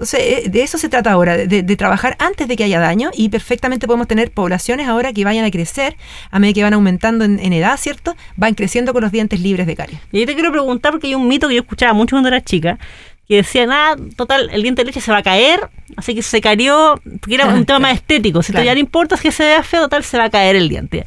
Entonces, 0.00 0.20
eh, 0.20 0.48
de 0.48 0.62
eso 0.62 0.78
se 0.78 0.88
trata 0.88 1.10
ahora, 1.10 1.36
de, 1.36 1.62
de 1.64 1.76
trabajar 1.76 2.16
antes 2.20 2.46
de 2.46 2.56
que 2.56 2.62
haya 2.62 2.78
daño 2.78 3.10
y 3.14 3.30
perfectamente 3.30 3.88
podemos 3.88 4.06
tener 4.06 4.30
poblaciones 4.30 4.86
ahora 4.86 5.12
que 5.12 5.24
vayan 5.24 5.44
a 5.44 5.50
crecer 5.50 5.96
a 6.30 6.38
medida 6.38 6.54
que 6.54 6.62
van 6.62 6.74
aumentando 6.74 7.24
en, 7.24 7.40
en 7.40 7.52
edad, 7.52 7.76
¿cierto? 7.76 8.14
Van 8.36 8.54
creciendo 8.54 8.92
con 8.92 9.02
los 9.02 9.10
dientes 9.10 9.40
libres 9.40 9.66
de 9.66 9.74
caries. 9.74 10.00
Y 10.12 10.18
ahí 10.20 10.26
te 10.26 10.34
quiero 10.34 10.52
preguntar, 10.52 10.92
porque 10.92 11.08
hay 11.08 11.16
un 11.16 11.26
mito 11.26 11.48
que 11.48 11.54
yo 11.56 11.62
escuchaba 11.62 11.94
mucho 11.94 12.14
cuando 12.14 12.28
era 12.28 12.40
chica, 12.40 12.78
que 13.26 13.36
decía, 13.36 13.66
nada, 13.66 13.96
total, 14.16 14.48
el 14.52 14.62
diente 14.62 14.82
de 14.82 14.86
leche 14.86 15.00
se 15.00 15.10
va 15.10 15.18
a 15.18 15.22
caer, 15.24 15.68
así 15.96 16.14
que 16.14 16.22
se 16.22 16.40
cayó, 16.40 16.94
porque 17.20 17.34
era 17.34 17.46
un 17.46 17.66
tema 17.66 17.80
más 17.80 17.94
estético, 17.94 18.40
si 18.44 18.52
Claro. 18.52 18.66
ya 18.66 18.74
no 18.74 18.80
importa 18.80 19.16
si 19.16 19.32
se 19.32 19.42
vea 19.42 19.62
feo, 19.64 19.82
total, 19.82 20.04
se 20.04 20.16
va 20.16 20.24
a 20.26 20.30
caer 20.30 20.54
el 20.54 20.68
diente. 20.68 21.04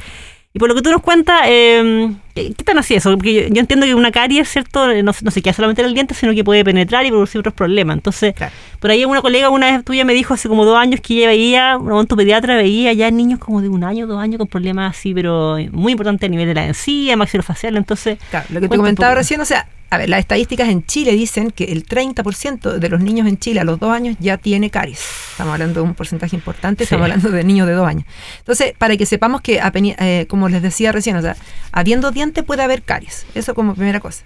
Y 0.54 0.60
por 0.60 0.70
lo 0.70 0.76
que 0.76 0.82
tú 0.82 0.92
nos 0.92 1.02
cuentas, 1.02 1.42
eh, 1.46 2.12
¿qué, 2.34 2.54
qué 2.54 2.64
tan 2.64 2.78
así 2.78 2.96
eso? 2.96 3.12
Porque 3.16 3.34
yo, 3.34 3.42
yo 3.54 3.60
entiendo 3.60 3.86
que 3.86 3.96
una 3.96 4.12
caries, 4.12 4.50
¿cierto? 4.50 4.88
No, 5.04 5.12
no 5.22 5.32
se 5.32 5.42
queda 5.42 5.54
solamente 5.54 5.82
en 5.82 5.88
el 5.88 5.94
diente, 5.94 6.14
sino 6.14 6.34
que 6.34 6.44
puede 6.44 6.64
penetrar 6.64 7.06
y 7.06 7.10
producir 7.10 7.40
otros 7.40 7.54
problemas. 7.54 7.96
Entonces, 7.98 8.34
Claro. 8.34 8.54
por 8.80 8.92
ahí 8.92 9.06
una 9.06 9.22
colega 9.22 9.50
una 9.50 9.72
vez 9.72 9.84
tuya 9.84 10.06
me 10.06 10.14
dijo 10.14 10.34
hace 10.34 10.48
como 10.50 10.66
dos 10.66 10.78
años 10.78 11.02
que 11.02 11.16
ella 11.16 11.28
veía, 11.28 11.78
un 11.78 12.08
tu 12.08 12.16
pediatra 12.16 12.56
veía 12.56 12.94
ya 12.94 13.10
niños 13.12 13.40
como 13.40 13.62
de 13.62 13.70
un 13.70 13.84
año, 13.84 14.08
dos 14.08 14.20
años 14.22 14.38
con 14.38 14.48
problemas 14.48 14.98
así, 14.98 15.14
pero 15.14 15.58
muy 15.72 15.92
importantes 15.94 16.28
a 16.28 16.32
nivel 16.32 16.48
de 16.48 16.54
la 16.54 16.66
encía, 16.66 17.16
maxilofacial. 17.18 17.78
Entonces, 17.78 18.18
Claro, 18.30 18.46
lo 18.50 18.62
que 18.62 18.68
te 18.70 18.78
comentaba 18.78 19.14
recién, 19.16 19.42
o 19.42 19.46
sea, 19.46 19.68
a 19.94 19.98
ver, 19.98 20.08
las 20.08 20.22
estadísticas 20.22 20.70
en 20.70 20.86
Chile 20.86 21.12
dicen 21.12 21.52
que 21.52 21.66
el 21.66 21.84
30% 21.86 22.80
de 22.80 22.90
los 22.90 23.02
niños 23.02 23.28
en 23.28 23.38
Chile 23.38 23.60
a 23.60 23.66
los 23.66 23.78
dos 23.78 23.92
años 23.92 24.16
ya 24.22 24.38
tiene 24.38 24.70
caries. 24.70 25.02
Estamos 25.32 25.52
hablando 25.52 25.82
de 25.82 25.86
un 25.86 25.96
porcentaje 25.96 26.34
importante, 26.34 26.86
estamos 26.86 27.04
hablando 27.04 27.30
de 27.30 27.44
niños 27.44 27.68
de 27.68 27.74
dos 27.74 27.86
años. 27.86 28.06
Entonces, 28.40 28.74
para 28.78 28.96
que 28.96 29.06
sepamos 29.06 29.42
que, 29.42 29.60
eh, 29.62 30.26
como 30.30 30.48
les 30.48 30.62
decía 30.62 30.94
recién, 30.94 31.18
o 31.18 31.22
sea, 31.22 31.36
habiendo 31.74 32.14
dientes 32.22 32.44
puede 32.44 32.62
haber 32.62 32.84
caries. 32.84 33.26
Eso 33.34 33.56
como 33.56 33.74
primera 33.74 34.00
cosa. 34.00 34.24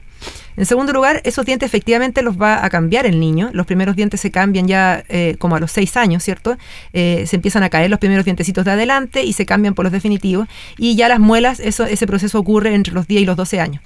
En 0.58 0.66
segundo 0.66 0.94
lugar, 0.94 1.22
esos 1.26 1.46
dientes 1.46 1.68
efectivamente 1.68 2.22
los 2.22 2.42
va 2.42 2.64
a 2.64 2.70
cambiar 2.70 3.06
el 3.06 3.20
niño. 3.20 3.50
Los 3.54 3.66
primeros 3.66 3.96
dientes 3.96 4.22
se 4.22 4.32
cambian 4.32 4.68
ya 4.68 5.04
eh, 5.10 5.36
como 5.38 5.56
a 5.56 5.60
los 5.60 5.72
seis 5.72 5.98
años, 5.98 6.24
¿cierto? 6.24 6.58
Eh, 6.94 7.26
se 7.28 7.36
empiezan 7.36 7.64
a 7.64 7.70
caer 7.70 7.90
los 7.90 8.00
primeros 8.00 8.24
dientecitos 8.24 8.64
de 8.64 8.72
adelante 8.72 9.24
y 9.24 9.34
se 9.34 9.46
cambian 9.46 9.74
por 9.74 9.84
los 9.84 9.92
definitivos. 9.92 10.48
Y 10.78 10.96
ya 10.96 11.10
las 11.10 11.20
muelas, 11.20 11.60
eso, 11.60 11.86
ese 11.86 12.08
proceso 12.08 12.40
ocurre 12.40 12.74
entre 12.74 12.94
los 12.94 13.08
10 13.08 13.24
y 13.24 13.26
los 13.26 13.36
12 13.36 13.60
años. 13.60 13.82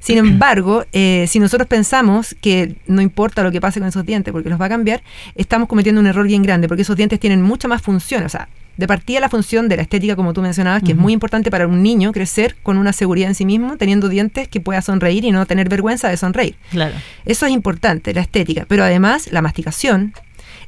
Sin 0.00 0.18
embargo, 0.18 0.84
eh, 0.92 1.26
si 1.28 1.38
nosotros 1.38 1.68
pensamos 1.68 2.34
que 2.40 2.76
no 2.86 3.00
importa 3.00 3.42
lo 3.42 3.52
que 3.52 3.60
pase 3.60 3.78
con 3.78 3.88
esos 3.88 4.04
dientes 4.04 4.32
porque 4.32 4.50
los 4.50 4.60
va 4.60 4.66
a 4.66 4.70
cambiar, 4.70 5.02
estamos 5.36 5.68
cometiendo 5.68 6.00
un 6.00 6.06
error 6.08 6.26
bien 6.26 6.42
grande 6.42 6.66
porque 6.68 6.82
esos 6.82 6.96
dientes 6.96 7.20
tienen 7.20 7.42
mucha 7.42 7.68
más 7.68 7.80
función. 7.80 8.24
O 8.24 8.28
sea, 8.28 8.48
de 8.78 8.86
partida 8.86 9.20
la 9.20 9.28
función 9.28 9.68
de 9.68 9.76
la 9.76 9.82
estética, 9.82 10.16
como 10.16 10.32
tú 10.32 10.40
mencionabas, 10.40 10.82
que 10.82 10.92
es 10.92 10.96
muy 10.96 11.12
importante 11.12 11.50
para 11.50 11.66
un 11.66 11.82
niño 11.82 12.12
crecer 12.12 12.56
con 12.62 12.78
una 12.78 12.92
seguridad 12.94 13.28
en 13.28 13.34
sí 13.34 13.44
mismo, 13.44 13.76
teniendo 13.76 14.08
dientes 14.08 14.48
que 14.48 14.60
pueda 14.60 14.80
sonreír 14.80 15.24
y 15.24 15.32
no 15.32 15.44
tener 15.46 15.68
vergüenza 15.68 16.08
de 16.08 16.16
sonreír. 16.16 16.54
claro. 16.70 16.94
Eso 17.26 17.44
es 17.46 17.52
importante, 17.52 18.14
la 18.14 18.20
estética, 18.22 18.64
pero 18.68 18.84
además 18.84 19.30
la 19.32 19.42
masticación, 19.42 20.14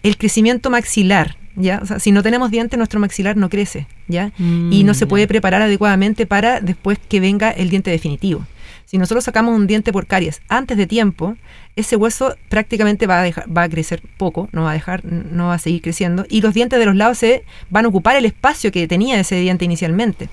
el 0.03 0.17
crecimiento 0.19 0.71
maxilar, 0.71 1.37
¿ya? 1.55 1.79
O 1.83 1.87
sea, 1.87 1.99
si 2.01 2.11
no 2.13 2.23
tenemos 2.23 2.51
dientes, 2.51 2.77
nuestro 2.77 2.99
maxilar 3.01 3.37
no 3.37 3.49
crece, 3.49 3.87
¿ya? 4.09 4.33
y 4.39 4.83
no 4.85 4.93
se 4.95 5.07
Mm, 5.07 5.09
puede 5.09 5.25
ya. 5.25 5.29
preparar 5.29 5.63
adecuadamente 5.63 6.27
para 6.27 6.61
después 6.61 6.99
que 7.09 7.21
venga 7.21 7.51
el 7.51 7.71
diente 7.71 7.91
definitivo. 7.91 8.45
Si 8.85 8.99
nosotros 8.99 9.25
sacamos 9.25 9.55
un 9.55 9.67
diente 9.67 9.93
por 9.93 10.07
caries 10.07 10.43
antes 10.49 10.77
de 10.77 10.87
tiempo, 10.87 11.37
ese 11.77 11.97
hueso 11.97 12.37
prácticamente 12.49 13.07
va 13.07 13.21
a, 13.21 13.23
dejar, 13.23 13.57
va 13.57 13.63
a 13.63 13.69
crecer 13.69 14.03
poco, 14.17 14.49
no 14.53 14.65
va 14.65 14.71
a 14.71 14.75
dejar, 14.75 15.05
no 15.05 15.49
va 15.49 15.55
a 15.55 15.59
seguir 15.59 15.83
creciendo, 15.83 16.27
y 16.29 16.41
los 16.41 16.55
dientes 16.55 16.79
de 16.79 16.87
los 16.87 16.97
lados 16.97 17.19
se 17.19 17.45
van 17.71 17.85
a 17.85 17.89
ocupar 17.89 18.17
el 18.17 18.25
espacio 18.25 18.73
que 18.73 18.89
tenía 18.89 19.19
ese 19.21 19.37
diente 19.37 19.65
inicialmente. 19.65 20.29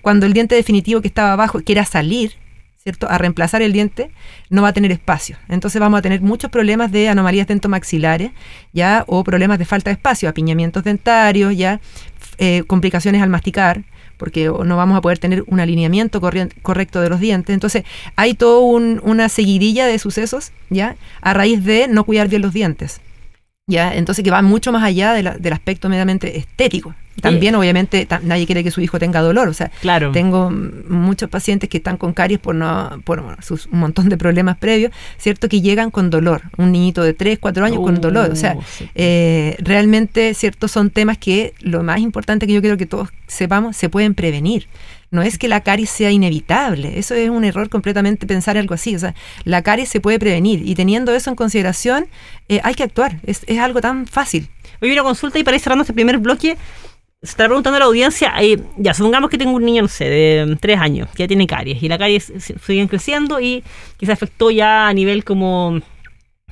Cuando 0.00 0.26
el 0.26 0.32
diente 0.32 0.54
definitivo 0.54 1.00
que 1.00 1.08
estaba 1.08 1.32
abajo 1.32 1.60
quiera 1.64 1.84
salir, 1.84 2.32
¿cierto? 2.82 3.08
A 3.08 3.16
reemplazar 3.16 3.62
el 3.62 3.72
diente, 3.72 4.10
no 4.50 4.62
va 4.62 4.68
a 4.68 4.72
tener 4.72 4.90
espacio. 4.90 5.36
Entonces 5.48 5.80
vamos 5.80 5.98
a 5.98 6.02
tener 6.02 6.20
muchos 6.20 6.50
problemas 6.50 6.90
de 6.90 7.08
anomalías 7.08 7.46
dentomaxilares, 7.46 8.32
¿ya? 8.72 9.04
O 9.06 9.22
problemas 9.22 9.58
de 9.58 9.64
falta 9.64 9.90
de 9.90 9.94
espacio, 9.94 10.28
apiñamientos 10.28 10.82
dentarios, 10.82 11.56
¿ya? 11.56 11.80
Eh, 12.38 12.64
complicaciones 12.66 13.22
al 13.22 13.28
masticar, 13.28 13.84
porque 14.22 14.44
no 14.44 14.76
vamos 14.76 14.96
a 14.96 15.00
poder 15.00 15.18
tener 15.18 15.42
un 15.48 15.58
alineamiento 15.58 16.20
correcto 16.20 17.00
de 17.00 17.08
los 17.08 17.18
dientes. 17.18 17.52
Entonces, 17.52 17.82
hay 18.14 18.34
toda 18.34 18.60
una 18.60 19.28
seguidilla 19.28 19.84
de 19.84 19.98
sucesos, 19.98 20.52
¿ya? 20.70 20.94
A 21.22 21.34
raíz 21.34 21.64
de 21.64 21.88
no 21.88 22.04
cuidar 22.04 22.28
bien 22.28 22.42
los 22.42 22.52
dientes. 22.52 23.00
¿Ya? 23.66 23.92
Entonces 23.92 24.22
que 24.22 24.30
va 24.30 24.40
mucho 24.40 24.70
más 24.70 24.84
allá 24.84 25.12
del 25.12 25.52
aspecto 25.52 25.88
meramente 25.88 26.38
estético. 26.38 26.94
También, 27.20 27.54
obviamente, 27.54 28.06
nadie 28.22 28.46
quiere 28.46 28.64
que 28.64 28.70
su 28.70 28.80
hijo 28.80 28.98
tenga 28.98 29.20
dolor. 29.20 29.48
O 29.48 29.54
sea, 29.54 29.70
claro. 29.80 30.12
tengo 30.12 30.50
muchos 30.50 31.28
pacientes 31.28 31.68
que 31.68 31.78
están 31.78 31.96
con 31.96 32.12
caries 32.12 32.38
por, 32.38 32.54
no, 32.54 33.00
por 33.04 33.22
sus, 33.42 33.66
un 33.66 33.80
montón 33.80 34.08
de 34.08 34.16
problemas 34.16 34.56
previos, 34.58 34.92
¿cierto? 35.18 35.48
Que 35.48 35.60
llegan 35.60 35.90
con 35.90 36.10
dolor. 36.10 36.42
Un 36.56 36.72
niñito 36.72 37.02
de 37.02 37.14
3, 37.14 37.38
4 37.38 37.64
años 37.64 37.80
con 37.80 38.00
dolor. 38.00 38.30
O 38.30 38.36
sea, 38.36 38.54
uh, 38.56 38.62
eh, 38.94 39.56
realmente, 39.60 40.34
¿cierto? 40.34 40.68
Son 40.68 40.90
temas 40.90 41.18
que 41.18 41.54
lo 41.60 41.82
más 41.82 42.00
importante 42.00 42.46
que 42.46 42.52
yo 42.52 42.60
quiero 42.60 42.76
que 42.76 42.86
todos 42.86 43.10
sepamos, 43.26 43.76
se 43.76 43.88
pueden 43.88 44.14
prevenir 44.14 44.66
no 45.12 45.20
es 45.20 45.38
que 45.38 45.46
la 45.46 45.60
caries 45.60 45.90
sea 45.90 46.10
inevitable, 46.10 46.98
eso 46.98 47.14
es 47.14 47.28
un 47.28 47.44
error 47.44 47.68
completamente 47.68 48.26
pensar 48.26 48.56
algo 48.56 48.74
así, 48.74 48.96
o 48.96 48.98
sea, 48.98 49.14
la 49.44 49.62
caries 49.62 49.90
se 49.90 50.00
puede 50.00 50.18
prevenir 50.18 50.66
y 50.66 50.74
teniendo 50.74 51.14
eso 51.14 51.28
en 51.28 51.36
consideración 51.36 52.06
eh, 52.48 52.60
hay 52.64 52.74
que 52.74 52.82
actuar, 52.82 53.20
es, 53.22 53.42
es, 53.46 53.58
algo 53.58 53.82
tan 53.82 54.06
fácil. 54.06 54.48
Hoy 54.80 54.90
una 54.90 55.02
consulta 55.02 55.38
y 55.38 55.44
para 55.44 55.56
ir 55.56 55.62
cerrando 55.62 55.82
este 55.82 55.92
primer 55.92 56.16
bloque, 56.16 56.56
se 57.22 57.30
está 57.30 57.44
preguntando 57.46 57.78
la 57.78 57.84
audiencia, 57.84 58.32
eh, 58.40 58.58
ya, 58.76 58.94
supongamos 58.94 59.30
que 59.30 59.38
tengo 59.38 59.52
un 59.52 59.64
niño, 59.64 59.82
no 59.82 59.88
sé, 59.88 60.06
de 60.06 60.56
tres 60.60 60.80
años, 60.80 61.08
que 61.14 61.22
ya 61.22 61.28
tiene 61.28 61.46
caries, 61.46 61.80
y 61.80 61.88
la 61.88 61.96
caries 61.96 62.32
sigue 62.38 62.88
creciendo 62.88 63.38
y 63.38 63.62
quizás 63.96 64.14
afectó 64.14 64.50
ya 64.50 64.88
a 64.88 64.92
nivel 64.92 65.22
como 65.22 65.80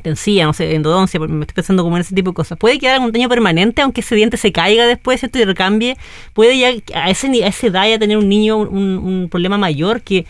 tencía, 0.03 0.47
no 0.47 0.53
sé, 0.53 0.75
endodoncia, 0.77 1.19
me 1.19 1.41
estoy 1.41 1.55
pensando 1.55 1.83
como 1.83 1.97
en 1.97 2.03
ese 2.03 2.15
tipo 2.15 2.31
de 2.31 2.35
cosas. 2.35 2.57
Puede 2.57 2.79
quedar 2.79 2.95
algún 2.95 3.12
daño 3.12 3.29
permanente, 3.29 3.83
aunque 3.83 4.00
ese 4.00 4.15
diente 4.15 4.37
se 4.37 4.53
caiga 4.53 4.87
después, 4.87 5.21
¿cierto? 5.21 5.39
Y 5.39 5.45
recambie. 5.45 5.97
Puede 6.33 6.57
ya 6.57 6.69
a, 6.95 7.11
ese, 7.11 7.27
a 7.45 7.47
esa 7.49 7.67
edad 7.67 7.89
ya 7.89 7.99
tener 7.99 8.17
un 8.17 8.29
niño 8.29 8.57
un, 8.57 8.99
un 8.99 9.29
problema 9.29 9.59
mayor 9.59 10.00
que 10.00 10.25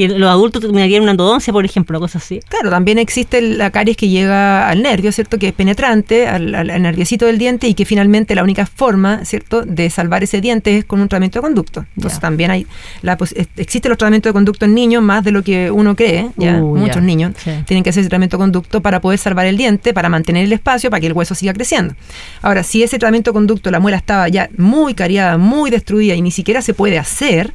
que 0.00 0.08
los 0.08 0.30
adultos 0.30 0.62
terminarían 0.62 1.02
una 1.02 1.10
endodoncia, 1.10 1.52
por 1.52 1.62
ejemplo, 1.62 2.00
cosas 2.00 2.22
así. 2.22 2.40
Claro, 2.48 2.70
también 2.70 2.96
existe 2.96 3.42
la 3.42 3.70
caries 3.70 3.98
que 3.98 4.08
llega 4.08 4.66
al 4.66 4.82
nervio, 4.82 5.12
¿cierto? 5.12 5.38
Que 5.38 5.48
es 5.48 5.52
penetrante 5.52 6.26
al, 6.26 6.54
al, 6.54 6.80
nerviosito 6.80 7.26
del 7.26 7.36
diente 7.36 7.68
y 7.68 7.74
que 7.74 7.84
finalmente 7.84 8.34
la 8.34 8.42
única 8.42 8.64
forma, 8.64 9.26
¿cierto?, 9.26 9.60
de 9.60 9.90
salvar 9.90 10.22
ese 10.22 10.40
diente 10.40 10.78
es 10.78 10.84
con 10.86 11.02
un 11.02 11.08
tratamiento 11.08 11.40
de 11.40 11.42
conducto. 11.42 11.84
Entonces 11.96 12.18
también 12.18 12.50
hay 12.50 12.66
la 13.02 13.18
existen 13.56 13.90
los 13.90 13.98
tratamientos 13.98 14.30
de 14.30 14.32
conducto 14.32 14.64
en 14.64 14.74
niños 14.74 15.02
más 15.02 15.22
de 15.22 15.32
lo 15.32 15.42
que 15.42 15.70
uno 15.70 15.94
cree, 15.94 16.30
ya 16.38 16.56
uh, 16.56 16.76
muchos 16.76 17.02
niños 17.02 17.34
tienen 17.66 17.84
que 17.84 17.90
hacer 17.90 18.00
ese 18.00 18.08
tratamiento 18.08 18.38
de 18.38 18.40
conducto 18.40 18.80
para 18.80 19.02
poder 19.02 19.18
salvar 19.18 19.44
el 19.44 19.58
diente, 19.58 19.92
para 19.92 20.08
mantener 20.08 20.44
el 20.44 20.52
espacio, 20.54 20.88
para 20.88 21.02
que 21.02 21.08
el 21.08 21.12
hueso 21.12 21.34
siga 21.34 21.52
creciendo. 21.52 21.94
Ahora, 22.40 22.62
si 22.62 22.82
ese 22.82 22.98
tratamiento 22.98 23.32
de 23.32 23.34
conducto 23.34 23.70
la 23.70 23.80
muela 23.80 23.98
estaba 23.98 24.28
ya 24.28 24.48
muy 24.56 24.94
cariada, 24.94 25.36
muy 25.36 25.70
destruida 25.70 26.14
y 26.14 26.22
ni 26.22 26.30
siquiera 26.30 26.62
se 26.62 26.72
puede 26.72 26.98
hacer, 26.98 27.52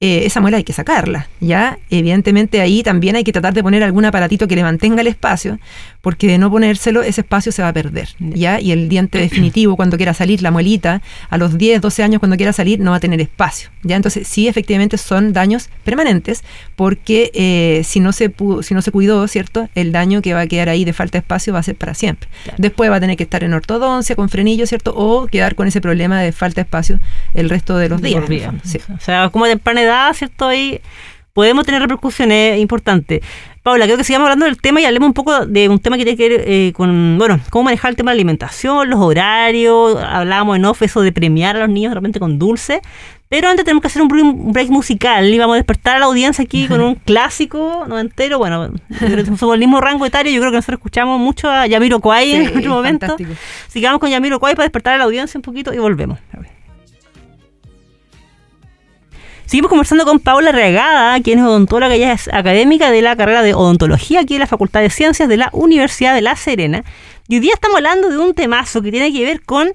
eh, 0.00 0.26
esa 0.26 0.40
muela 0.40 0.58
hay 0.58 0.62
que 0.62 0.72
sacarla, 0.72 1.26
¿ya? 1.40 1.76
Evidentemente 1.90 2.60
ahí 2.60 2.84
también 2.84 3.16
hay 3.16 3.24
que 3.24 3.32
tratar 3.32 3.52
de 3.52 3.64
poner 3.64 3.82
algún 3.82 4.04
aparatito 4.04 4.46
que 4.46 4.54
le 4.54 4.62
mantenga 4.62 5.00
el 5.00 5.08
espacio, 5.08 5.58
porque 6.02 6.28
de 6.28 6.38
no 6.38 6.52
ponérselo, 6.52 7.02
ese 7.02 7.22
espacio 7.22 7.50
se 7.50 7.62
va 7.62 7.68
a 7.68 7.72
perder, 7.72 8.10
¿ya? 8.20 8.60
Y 8.60 8.70
el 8.70 8.88
diente 8.88 9.18
definitivo, 9.18 9.74
cuando 9.74 9.96
quiera 9.96 10.14
salir, 10.14 10.40
la 10.40 10.52
muelita, 10.52 11.02
a 11.30 11.36
los 11.36 11.58
10, 11.58 11.80
12 11.80 12.04
años, 12.04 12.20
cuando 12.20 12.36
quiera 12.36 12.52
salir, 12.52 12.78
no 12.78 12.92
va 12.92 12.98
a 12.98 13.00
tener 13.00 13.20
espacio, 13.20 13.70
¿ya? 13.82 13.96
Entonces, 13.96 14.28
sí, 14.28 14.46
efectivamente 14.46 14.98
son 14.98 15.32
daños 15.32 15.68
permanentes, 15.82 16.44
porque 16.76 17.32
eh, 17.34 17.82
si, 17.84 17.98
no 17.98 18.12
se 18.12 18.32
si 18.62 18.74
no 18.74 18.82
se 18.82 18.92
cuidó, 18.92 19.26
¿cierto? 19.26 19.68
El 19.74 19.90
daño 19.90 20.22
que 20.22 20.32
va 20.32 20.42
a 20.42 20.46
quedar 20.46 20.68
ahí 20.68 20.84
de 20.84 20.92
falta 20.92 21.18
de 21.18 21.22
espacio 21.22 21.52
va 21.52 21.58
a 21.58 21.64
ser 21.64 21.74
para 21.74 21.94
siempre. 21.94 22.28
Después 22.56 22.88
va 22.88 22.96
a 22.96 23.00
tener 23.00 23.16
que 23.16 23.24
estar 23.24 23.42
en 23.42 23.52
ortodoncia, 23.52 24.14
con 24.14 24.28
frenillo, 24.28 24.64
¿cierto? 24.68 24.94
O 24.94 25.26
quedar 25.26 25.56
con 25.56 25.66
ese 25.66 25.80
problema 25.80 26.20
de 26.20 26.30
falta 26.30 26.60
de 26.60 26.66
espacio 26.66 27.00
el 27.34 27.50
resto 27.50 27.76
de 27.76 27.88
los 27.88 28.00
días. 28.00 28.24
O 28.94 29.00
sea, 29.00 29.30
como 29.30 29.46
¿cierto? 30.14 30.46
Ahí 30.48 30.80
podemos 31.38 31.64
tener 31.64 31.80
repercusiones 31.80 32.58
importantes. 32.58 33.20
Paula, 33.62 33.84
creo 33.84 33.96
que 33.96 34.02
sigamos 34.02 34.26
hablando 34.26 34.46
del 34.46 34.56
tema 34.56 34.80
y 34.80 34.86
hablemos 34.86 35.08
un 35.08 35.14
poco 35.14 35.46
de 35.46 35.68
un 35.68 35.78
tema 35.78 35.96
que 35.96 36.04
tiene 36.04 36.16
que 36.16 36.28
ver 36.28 36.44
eh, 36.46 36.72
con, 36.74 37.16
bueno, 37.18 37.38
cómo 37.50 37.64
manejar 37.64 37.90
el 37.90 37.96
tema 37.96 38.10
de 38.10 38.16
la 38.16 38.20
alimentación, 38.20 38.88
los 38.88 38.98
horarios, 38.98 39.96
hablábamos 40.02 40.56
en 40.56 40.64
off 40.64 40.82
eso 40.82 41.00
de 41.02 41.12
premiar 41.12 41.54
a 41.54 41.60
los 41.60 41.68
niños 41.68 41.92
realmente 41.92 42.18
con 42.18 42.38
dulce, 42.38 42.80
pero 43.28 43.48
antes 43.48 43.64
tenemos 43.64 43.82
que 43.82 43.88
hacer 43.88 44.02
un 44.02 44.52
break 44.52 44.70
musical 44.70 45.32
y 45.32 45.38
vamos 45.38 45.54
a 45.54 45.56
despertar 45.58 45.96
a 45.96 45.98
la 45.98 46.06
audiencia 46.06 46.42
aquí 46.42 46.66
con 46.66 46.80
un 46.80 46.94
clásico 47.04 47.84
no 47.86 47.98
entero, 48.00 48.38
bueno, 48.38 48.70
somos 49.38 49.54
el 49.54 49.60
mismo 49.60 49.80
rango 49.80 50.06
etario, 50.06 50.32
yo 50.32 50.40
creo 50.40 50.50
que 50.50 50.56
nosotros 50.56 50.78
escuchamos 50.78 51.20
mucho 51.20 51.48
a 51.48 51.66
Yamiro 51.66 52.00
Kwai 52.00 52.32
en 52.32 52.58
otro 52.58 52.70
momento. 52.70 53.16
Sigamos 53.68 54.00
con 54.00 54.10
Yamiro 54.10 54.40
Kwai 54.40 54.54
para 54.54 54.64
despertar 54.64 54.94
a 54.94 54.98
la 54.98 55.04
audiencia 55.04 55.38
un 55.38 55.42
poquito 55.42 55.72
y 55.72 55.78
volvemos. 55.78 56.18
Seguimos 59.48 59.70
conversando 59.70 60.04
con 60.04 60.20
Paula 60.20 60.52
Regada, 60.52 61.18
quien 61.22 61.38
es 61.38 61.44
odontóloga 61.46 61.96
y 61.96 62.02
es 62.02 62.28
académica 62.28 62.90
de 62.90 63.00
la 63.00 63.16
carrera 63.16 63.42
de 63.42 63.54
odontología 63.54 64.20
aquí 64.20 64.34
en 64.34 64.40
la 64.40 64.46
Facultad 64.46 64.82
de 64.82 64.90
Ciencias 64.90 65.26
de 65.26 65.38
la 65.38 65.48
Universidad 65.54 66.14
de 66.14 66.20
La 66.20 66.36
Serena. 66.36 66.84
Y 67.28 67.36
hoy 67.36 67.40
día 67.40 67.54
estamos 67.54 67.76
hablando 67.76 68.10
de 68.10 68.18
un 68.18 68.34
temazo 68.34 68.82
que 68.82 68.90
tiene 68.90 69.10
que 69.10 69.24
ver 69.24 69.40
con 69.40 69.70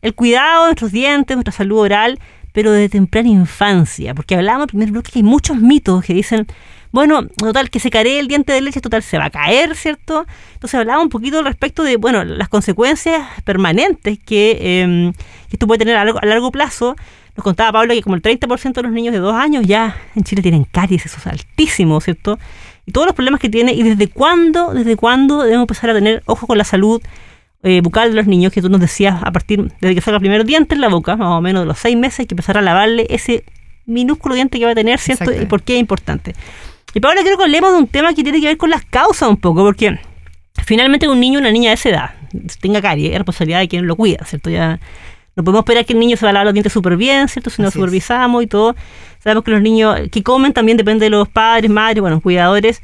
el 0.00 0.14
cuidado 0.16 0.62
de 0.62 0.70
nuestros 0.70 0.90
dientes, 0.90 1.36
nuestra 1.36 1.52
salud 1.52 1.78
oral, 1.78 2.18
pero 2.52 2.72
de 2.72 2.88
temprana 2.88 3.28
infancia. 3.28 4.12
Porque 4.12 4.34
hablábamos 4.34 4.64
en 4.64 4.68
primer 4.70 4.90
bloque 4.90 5.12
que 5.12 5.20
hay 5.20 5.22
muchos 5.22 5.56
mitos 5.56 6.04
que 6.04 6.14
dicen, 6.14 6.48
bueno, 6.92 7.26
total, 7.26 7.70
que 7.70 7.80
se 7.80 7.90
caree 7.90 8.18
el 8.18 8.28
diente 8.28 8.52
de 8.52 8.60
leche, 8.60 8.80
total, 8.80 9.02
se 9.02 9.18
va 9.18 9.26
a 9.26 9.30
caer, 9.30 9.74
¿cierto? 9.74 10.26
Entonces 10.54 10.78
hablaba 10.78 11.02
un 11.02 11.08
poquito 11.08 11.42
respecto 11.42 11.82
de, 11.82 11.96
bueno, 11.96 12.22
las 12.22 12.48
consecuencias 12.48 13.22
permanentes 13.44 14.18
que, 14.18 14.82
em, 14.82 15.12
que 15.12 15.56
esto 15.56 15.66
puede 15.66 15.78
tener 15.78 15.96
a 15.96 16.04
largo 16.04 16.52
plazo 16.52 16.94
nos 17.36 17.44
contaba 17.44 17.72
Pablo 17.72 17.94
que 17.94 18.02
como 18.02 18.16
el 18.16 18.22
30% 18.22 18.74
de 18.74 18.82
los 18.82 18.92
niños 18.92 19.12
de 19.12 19.18
dos 19.18 19.34
años 19.34 19.66
ya 19.66 19.96
en 20.14 20.22
Chile 20.22 20.42
tienen 20.42 20.64
caries, 20.64 21.06
eso 21.06 21.16
es 21.18 21.26
altísimo, 21.26 22.00
¿cierto? 22.00 22.38
Y 22.84 22.92
todos 22.92 23.06
los 23.06 23.14
problemas 23.14 23.40
que 23.40 23.48
tiene 23.48 23.72
y 23.72 23.82
desde 23.82 24.08
cuándo, 24.08 24.74
desde 24.74 24.96
cuándo 24.96 25.42
debemos 25.42 25.64
empezar 25.64 25.90
a 25.90 25.94
tener 25.94 26.22
ojo 26.26 26.46
con 26.46 26.58
la 26.58 26.64
salud 26.64 27.00
eh, 27.62 27.80
bucal 27.82 28.10
de 28.10 28.16
los 28.16 28.26
niños, 28.26 28.52
que 28.52 28.60
tú 28.60 28.68
nos 28.68 28.80
decías 28.80 29.22
a 29.22 29.30
partir 29.30 29.72
desde 29.80 29.94
que 29.94 30.00
salga 30.00 30.16
el 30.16 30.20
primer 30.20 30.44
diente 30.44 30.74
en 30.74 30.80
la 30.80 30.88
boca, 30.88 31.16
más 31.16 31.28
o 31.28 31.40
menos 31.40 31.62
de 31.62 31.66
los 31.66 31.78
seis 31.78 31.96
meses, 31.96 32.20
hay 32.20 32.26
que 32.26 32.34
empezar 32.34 32.58
a 32.58 32.60
lavarle 32.60 33.06
ese 33.08 33.44
minúsculo 33.86 34.34
diente 34.34 34.58
que 34.58 34.64
va 34.64 34.72
a 34.72 34.74
tener, 34.74 34.98
¿cierto? 34.98 35.32
Y 35.32 35.46
por 35.46 35.62
qué 35.62 35.74
es 35.74 35.80
importante. 35.80 36.34
Y 36.94 37.00
Pablo, 37.00 37.22
quiero 37.22 37.38
que 37.38 37.44
hablemos 37.44 37.72
de 37.72 37.78
un 37.78 37.86
tema 37.86 38.14
que 38.14 38.22
tiene 38.22 38.40
que 38.40 38.46
ver 38.46 38.56
con 38.56 38.70
las 38.70 38.84
causas 38.84 39.28
un 39.28 39.36
poco, 39.38 39.62
porque 39.62 39.98
finalmente 40.64 41.08
un 41.08 41.20
niño, 41.20 41.38
una 41.38 41.50
niña 41.50 41.70
de 41.70 41.74
esa 41.74 41.88
edad, 41.88 42.10
tenga 42.60 42.82
caries, 42.82 43.12
es 43.12 43.18
responsabilidad 43.18 43.60
de 43.60 43.68
quien 43.68 43.86
lo 43.86 43.96
cuida, 43.96 44.24
¿cierto? 44.24 44.50
Ya 44.50 44.78
no 45.34 45.44
podemos 45.44 45.62
esperar 45.62 45.86
que 45.86 45.94
el 45.94 45.98
niño 45.98 46.16
se 46.16 46.26
va 46.26 46.30
a 46.30 46.32
lavar 46.34 46.46
los 46.46 46.54
dientes 46.54 46.72
súper 46.72 46.96
bien, 46.96 47.28
¿cierto? 47.28 47.48
Si 47.48 47.62
no 47.62 47.70
supervisamos 47.70 48.42
y 48.42 48.46
todo. 48.46 48.76
Sabemos 49.20 49.44
que 49.44 49.50
los 49.52 49.62
niños 49.62 49.96
que 50.10 50.22
comen 50.22 50.52
también 50.52 50.76
depende 50.76 51.06
de 51.06 51.10
los 51.10 51.28
padres, 51.28 51.70
madres, 51.70 52.00
bueno, 52.02 52.20
cuidadores. 52.20 52.82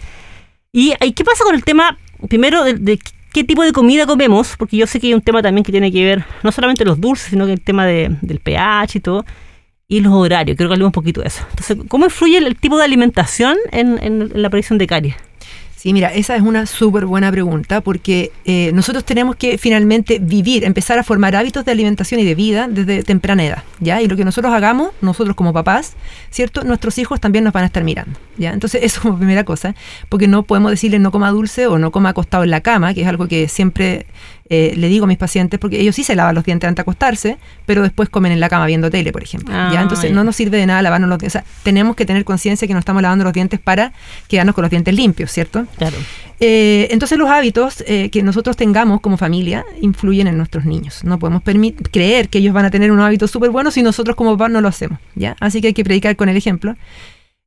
¿Y 0.73 0.95
qué 1.13 1.25
pasa 1.25 1.45
con 1.45 1.55
el 1.55 1.65
tema, 1.65 1.99
primero, 2.29 2.65
de, 2.65 2.99
qué 3.33 3.45
tipo 3.45 3.63
de 3.63 3.73
comida 3.73 4.07
comemos? 4.07 4.57
Porque 4.57 4.77
yo 4.79 4.87
sé 4.87 5.01
que 5.01 5.09
hay 5.09 5.15
un 5.15 5.21
tema 5.21 5.43
también 5.43 5.65
que 5.65 5.73
tiene 5.73 5.93
que 5.93 6.03
ver 6.05 6.25
no 6.43 6.53
solamente 6.53 6.85
los 6.85 7.01
dulces, 7.01 7.29
sino 7.29 7.45
que 7.45 7.53
el 7.53 7.61
tema 7.61 7.85
del 7.85 8.41
pH 8.43 8.97
y 8.97 9.01
todo. 9.01 9.27
Y 9.91 10.01
los 10.01 10.13
horarios, 10.13 10.59
creo 10.59 10.69
que 10.69 10.75
hablemos 10.75 10.89
un 10.89 10.93
poquito 10.93 11.23
de 11.23 11.29
eso. 11.29 11.47
Entonces, 11.49 11.79
¿cómo 11.89 12.05
influye 12.05 12.37
el, 12.37 12.57
tipo 12.57 12.77
de 12.77 12.85
alimentación 12.85 13.57
en, 13.73 13.99
en 14.03 14.31
la 14.35 14.49
aparición 14.49 14.77
de 14.77 14.87
caries? 14.87 15.17
Sí, 15.79 15.93
mira, 15.93 16.13
esa 16.13 16.35
es 16.35 16.43
una 16.43 16.67
súper 16.67 17.07
buena 17.07 17.31
pregunta 17.31 17.81
porque 17.81 18.33
eh, 18.45 18.73
nosotros 18.75 19.05
tenemos 19.05 19.37
que 19.37 19.59
finalmente 19.59 20.19
vivir, 20.19 20.65
empezar 20.65 20.99
a 20.99 21.05
formar 21.05 21.37
hábitos 21.37 21.65
de 21.65 21.71
alimentación 21.71 22.21
y 22.21 22.25
de 22.25 22.35
vida 22.35 22.67
desde 22.67 23.05
temprana 23.05 23.45
edad, 23.45 23.63
¿ya? 23.79 24.03
Y 24.03 24.09
lo 24.09 24.17
que 24.17 24.25
nosotros 24.25 24.53
hagamos, 24.53 24.91
nosotros 25.03 25.37
como 25.37 25.53
papás, 25.53 25.95
¿cierto? 26.31 26.65
Nuestros 26.65 26.99
hijos 26.99 27.21
también 27.21 27.45
nos 27.45 27.53
van 27.53 27.63
a 27.63 27.67
estar 27.69 27.85
mirando, 27.85 28.19
¿ya? 28.37 28.53
Entonces, 28.53 28.83
eso 28.85 29.01
como 29.03 29.19
primera 29.19 29.45
cosa, 29.45 29.77
porque 30.09 30.27
no 30.27 30.43
podemos 30.43 30.73
decirle 30.73 30.99
no 30.99 31.13
coma 31.13 31.31
dulce 31.31 31.69
o 31.69 31.79
no 31.79 31.93
coma 31.93 32.09
acostado 32.09 32.43
en 32.43 32.51
la 32.51 32.61
cama, 32.61 32.93
que 32.93 33.03
es 33.03 33.07
algo 33.07 33.29
que 33.29 33.47
siempre 33.47 34.07
eh, 34.51 34.73
le 34.77 34.89
digo 34.89 35.05
a 35.05 35.09
mis 35.09 35.19
pacientes, 35.19 35.61
porque 35.61 35.81
ellos 35.81 35.95
sí 35.95 36.05
se 36.05 36.15
lavan 36.15 36.35
los 36.35 36.45
dientes 36.45 36.67
antes 36.67 36.77
de 36.77 36.83
acostarse, 36.83 37.39
pero 37.67 37.83
después 37.83 38.09
comen 38.09 38.33
en 38.33 38.41
la 38.41 38.49
cama 38.49 38.67
viendo 38.67 38.91
tele, 38.91 39.13
por 39.13 39.23
ejemplo. 39.23 39.53
¿ya? 39.53 39.71
Ah, 39.79 39.83
Entonces 39.83 40.13
no 40.13 40.25
nos 40.25 40.37
sirve 40.37 40.57
de 40.57 40.67
nada 40.67 40.83
lavarnos 40.83 41.09
los 41.09 41.19
dientes. 41.19 41.41
O 41.41 41.45
sea, 41.45 41.63
tenemos 41.63 41.97
que 41.97 42.07
tener 42.07 42.25
conciencia 42.25 42.67
que 42.67 42.75
nos 42.75 42.81
estamos 42.81 43.03
lavando 43.03 43.25
los 43.25 43.33
dientes 43.33 43.61
para 43.61 43.93
quedarnos 44.29 44.55
con 44.55 44.63
los 44.63 44.71
dientes 44.71 44.95
limpios, 44.95 45.31
¿cierto? 45.31 45.67
Claro. 45.77 45.97
Eh, 46.41 46.89
entonces 46.93 47.19
los 47.19 47.29
hábitos 47.29 47.83
eh, 47.87 48.11
que 48.11 48.23
nosotros 48.23 48.57
tengamos 48.57 49.01
como 49.01 49.17
familia 49.17 49.65
influyen 49.81 50.29
en 50.29 50.37
nuestros 50.37 50.65
niños. 50.65 51.03
No 51.05 51.19
podemos 51.19 51.43
creer 51.91 52.29
que 52.29 52.39
ellos 52.39 52.55
van 52.55 52.65
a 52.65 52.71
tener 52.71 52.93
un 52.93 53.01
hábito 53.01 53.27
súper 53.27 53.51
bueno 53.51 53.71
si 53.71 53.83
nosotros 53.83 54.17
como 54.17 54.33
papás 54.33 54.53
no 54.53 54.61
lo 54.61 54.69
hacemos. 54.69 54.99
¿ya? 55.15 55.37
Así 55.41 55.61
que 55.61 55.69
hay 55.69 55.75
que 55.75 55.85
predicar 55.85 56.17
con 56.17 56.29
el 56.29 56.37
ejemplo. 56.37 56.77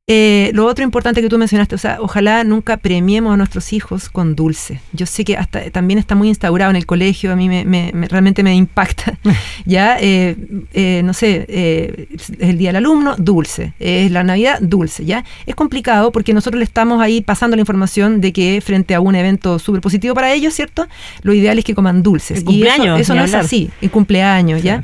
Eh, 0.08 0.50
lo 0.52 0.66
otro 0.66 0.82
importante 0.82 1.22
que 1.22 1.28
tú 1.28 1.38
mencionaste, 1.38 1.76
o 1.76 1.78
sea, 1.78 1.98
ojalá 2.00 2.42
nunca 2.42 2.76
premiemos 2.76 3.32
a 3.32 3.36
nuestros 3.36 3.72
hijos 3.72 4.08
con 4.08 4.34
dulce. 4.34 4.80
Yo 4.92 5.06
sé 5.06 5.24
que 5.24 5.36
hasta 5.36 5.70
también 5.70 5.98
está 6.00 6.16
muy 6.16 6.26
instaurado 6.26 6.70
en 6.70 6.76
el 6.76 6.86
colegio, 6.86 7.32
a 7.32 7.36
mí 7.36 7.48
me, 7.48 7.92
realmente 8.08 8.42
me 8.42 8.52
impacta. 8.52 9.16
ya, 9.64 9.98
eh, 10.00 10.36
eh, 10.72 11.02
no 11.04 11.14
sé, 11.14 12.08
el 12.40 12.58
día 12.58 12.70
del 12.70 12.76
alumno, 12.76 13.14
dulce. 13.16 13.74
Es 13.78 14.10
la 14.10 14.24
Navidad, 14.24 14.58
dulce. 14.60 15.04
Ya, 15.04 15.24
es 15.46 15.54
complicado 15.54 16.10
porque 16.10 16.34
nosotros 16.34 16.58
le 16.58 16.64
estamos 16.64 17.00
ahí 17.00 17.20
pasando 17.20 17.56
la 17.56 17.60
información 17.60 18.20
de 18.20 18.32
que 18.32 18.60
frente 18.60 18.96
a 18.96 19.00
un 19.00 19.14
evento 19.14 19.60
súper 19.60 19.80
positivo 19.80 20.16
para 20.16 20.32
ellos, 20.32 20.52
¿cierto? 20.52 20.88
Lo 21.22 21.32
ideal 21.32 21.58
es 21.60 21.64
que 21.64 21.76
coman 21.76 22.02
dulces. 22.02 22.38
El 22.38 22.44
cumpleaños. 22.44 23.00
eso, 23.00 23.14
no 23.14 23.22
es 23.22 23.34
así, 23.34 23.70
el 23.80 23.90
cumpleaños, 23.92 24.64
¿ya? 24.64 24.82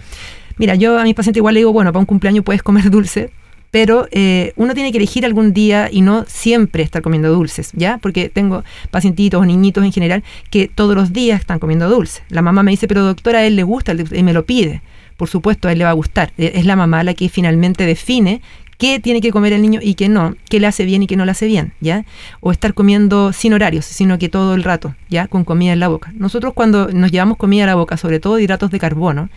Mira, 0.59 0.77
yo 0.77 0.99
a 0.99 1.03
mis 1.03 1.15
pacientes 1.15 1.39
igual 1.39 1.55
le 1.55 1.61
digo, 1.61 1.73
bueno, 1.73 1.93
para 1.93 2.01
un 2.01 2.07
cumpleaños 2.07 2.45
puedes 2.45 2.63
comer 2.63 2.89
dulce, 2.91 3.31
pero 3.71 4.09
eh, 4.11 4.53
uno 4.57 4.75
tiene 4.75 4.93
que 4.93 4.99
elegir 4.99 5.25
algún 5.25 5.53
día 5.53 5.89
y 5.91 6.01
no 6.01 6.25
siempre 6.27 6.83
estar 6.83 7.03
comiendo 7.03 7.31
dulces, 7.33 7.71
¿ya? 7.75 7.99
Porque 7.99 8.29
tengo 8.29 8.65
pacientitos 8.91 9.41
o 9.41 9.45
niñitos 9.45 9.85
en 9.85 9.93
general 9.93 10.25
que 10.51 10.69
todos 10.69 10.95
los 10.95 11.13
días 11.13 11.41
están 11.41 11.59
comiendo 11.59 11.89
dulces. 11.89 12.23
La 12.29 12.43
mamá 12.43 12.63
me 12.63 12.71
dice, 12.71 12.89
pero 12.89 13.03
doctora, 13.03 13.41
a 13.41 13.45
él 13.45 13.57
le 13.57 13.63
gusta 13.63 13.95
y 14.13 14.23
me 14.23 14.33
lo 14.33 14.47
pide. 14.47 14.83
por 15.17 15.29
supuesto 15.29 15.67
a 15.67 15.73
él 15.73 15.79
le 15.79 15.85
va 15.85 15.91
a 15.91 15.95
gustar. 15.95 16.33
E, 16.39 16.53
es 16.55 16.65
la 16.65 16.77
mamá 16.77 17.03
la 17.03 17.13
que 17.15 17.29
finalmente 17.29 17.85
define 17.85 18.41
qué 18.79 19.01
tiene 19.01 19.21
que 19.21 19.33
comer 19.33 19.53
el 19.53 19.61
niño 19.61 19.81
y 19.83 19.95
qué 19.95 20.09
no, 20.09 20.37
qué 20.49 20.61
le 20.61 20.69
hace 20.69 20.85
bien 20.85 21.03
y 21.03 21.07
qué 21.07 21.17
no 21.17 21.25
le 21.25 21.33
hace 21.33 21.47
bien, 21.47 21.75
¿ya? 21.81 22.05
O 22.41 22.53
estar 22.53 22.73
comiendo 22.73 23.33
sin 23.33 23.53
horarios, 23.53 23.85
sino 23.85 24.19
que 24.19 24.29
todo 24.29 24.55
el 24.55 24.63
rato, 24.63 24.95
¿ya? 25.11 25.27
Con 25.27 25.45
comida 25.45 25.73
en 25.73 25.81
la 25.81 25.89
boca. 25.89 26.13
Nosotros 26.15 26.55
cuando 26.55 26.89
nos 26.89 27.11
llevamos 27.11 27.37
comida 27.37 27.65
a 27.65 27.67
la 27.67 27.75
boca, 27.75 27.97
sobre 27.97 28.21
todo 28.21 28.39
hidratos 28.39 28.71
de 28.71 28.79
carbono, 28.79 29.29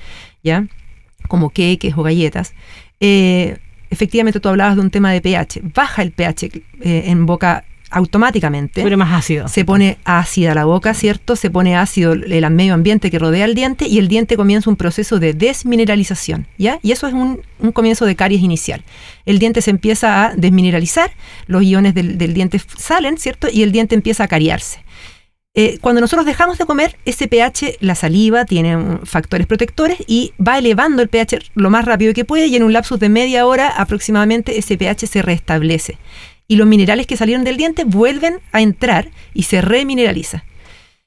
¿ya? 0.44 0.68
Como 1.28 1.50
queques 1.50 1.98
o 1.98 2.04
galletas, 2.04 2.54
eh, 3.00 3.58
efectivamente 3.92 4.40
tú 4.40 4.50
hablabas 4.50 4.76
de 4.76 4.82
un 4.82 4.90
tema 4.90 5.12
de 5.12 5.22
pH. 5.22 5.62
Baja 5.76 6.02
el 6.02 6.12
pH 6.12 6.46
eh, 6.82 7.04
en 7.06 7.26
boca 7.28 7.66
automáticamente. 7.92 8.82
Se 8.82 8.98
más 8.98 9.14
ácido. 9.14 9.48
Se 9.50 9.66
pone 9.66 9.98
ácida 10.06 10.56
la 10.56 10.66
boca, 10.66 10.94
¿cierto? 10.94 11.36
Se 11.36 11.50
pone 11.52 11.76
ácido 11.76 12.14
el 12.14 12.50
medio 12.50 12.74
ambiente 12.74 13.12
que 13.12 13.20
rodea 13.20 13.46
el 13.46 13.54
diente 13.54 13.86
y 13.86 14.00
el 14.00 14.08
diente 14.08 14.38
comienza 14.38 14.70
un 14.70 14.78
proceso 14.78 15.20
de 15.20 15.34
desmineralización, 15.34 16.48
¿ya? 16.58 16.80
Y 16.82 16.94
eso 16.94 17.08
es 17.08 17.14
un, 17.14 17.42
comienzo 17.74 18.06
de 18.06 18.16
caries 18.16 18.42
inicial. 18.42 18.84
El 19.26 19.40
diente 19.40 19.62
se 19.62 19.72
empieza 19.72 20.26
a 20.26 20.36
desmineralizar, 20.36 21.12
los 21.48 21.64
iones 21.64 21.94
del, 21.94 22.34
diente 22.34 22.60
salen, 22.78 23.18
¿cierto? 23.18 23.50
Y 23.52 23.62
el 23.62 23.74
diente 23.74 23.94
empieza 23.94 24.24
a 24.24 24.28
cariarse. 24.28 24.80
Eh, 25.54 25.80
cuando 25.82 26.00
nosotros 26.00 26.26
dejamos 26.26 26.58
de 26.58 26.66
comer, 26.66 26.98
ese 27.04 27.28
pH, 27.28 27.78
la 27.82 27.96
saliva 27.96 28.46
tiene 28.46 29.00
factores 29.04 29.48
protectores 29.48 29.98
y 30.08 30.34
va 30.40 30.58
elevando 30.58 31.02
el 31.02 31.10
pH 31.10 31.52
lo 31.56 31.70
más 31.70 31.84
rápido 31.84 32.14
que 32.14 32.24
puede 32.24 32.48
y 32.48 32.56
en 32.56 32.64
un 32.64 32.72
lapsus 32.72 33.00
de 33.02 33.10
media 33.10 33.46
hora 33.46 33.68
aproximadamente 33.68 34.58
ese 34.58 34.78
pH 34.78 35.08
se 35.08 35.22
restablece 35.22 35.98
y 36.48 36.56
los 36.56 36.68
minerales 36.68 37.06
que 37.06 37.18
salieron 37.18 37.44
del 37.44 37.58
diente 37.58 37.84
vuelven 37.84 38.40
a 38.54 38.62
entrar 38.62 39.10
y 39.34 39.44
se 39.44 39.62
remineraliza. 39.62 40.46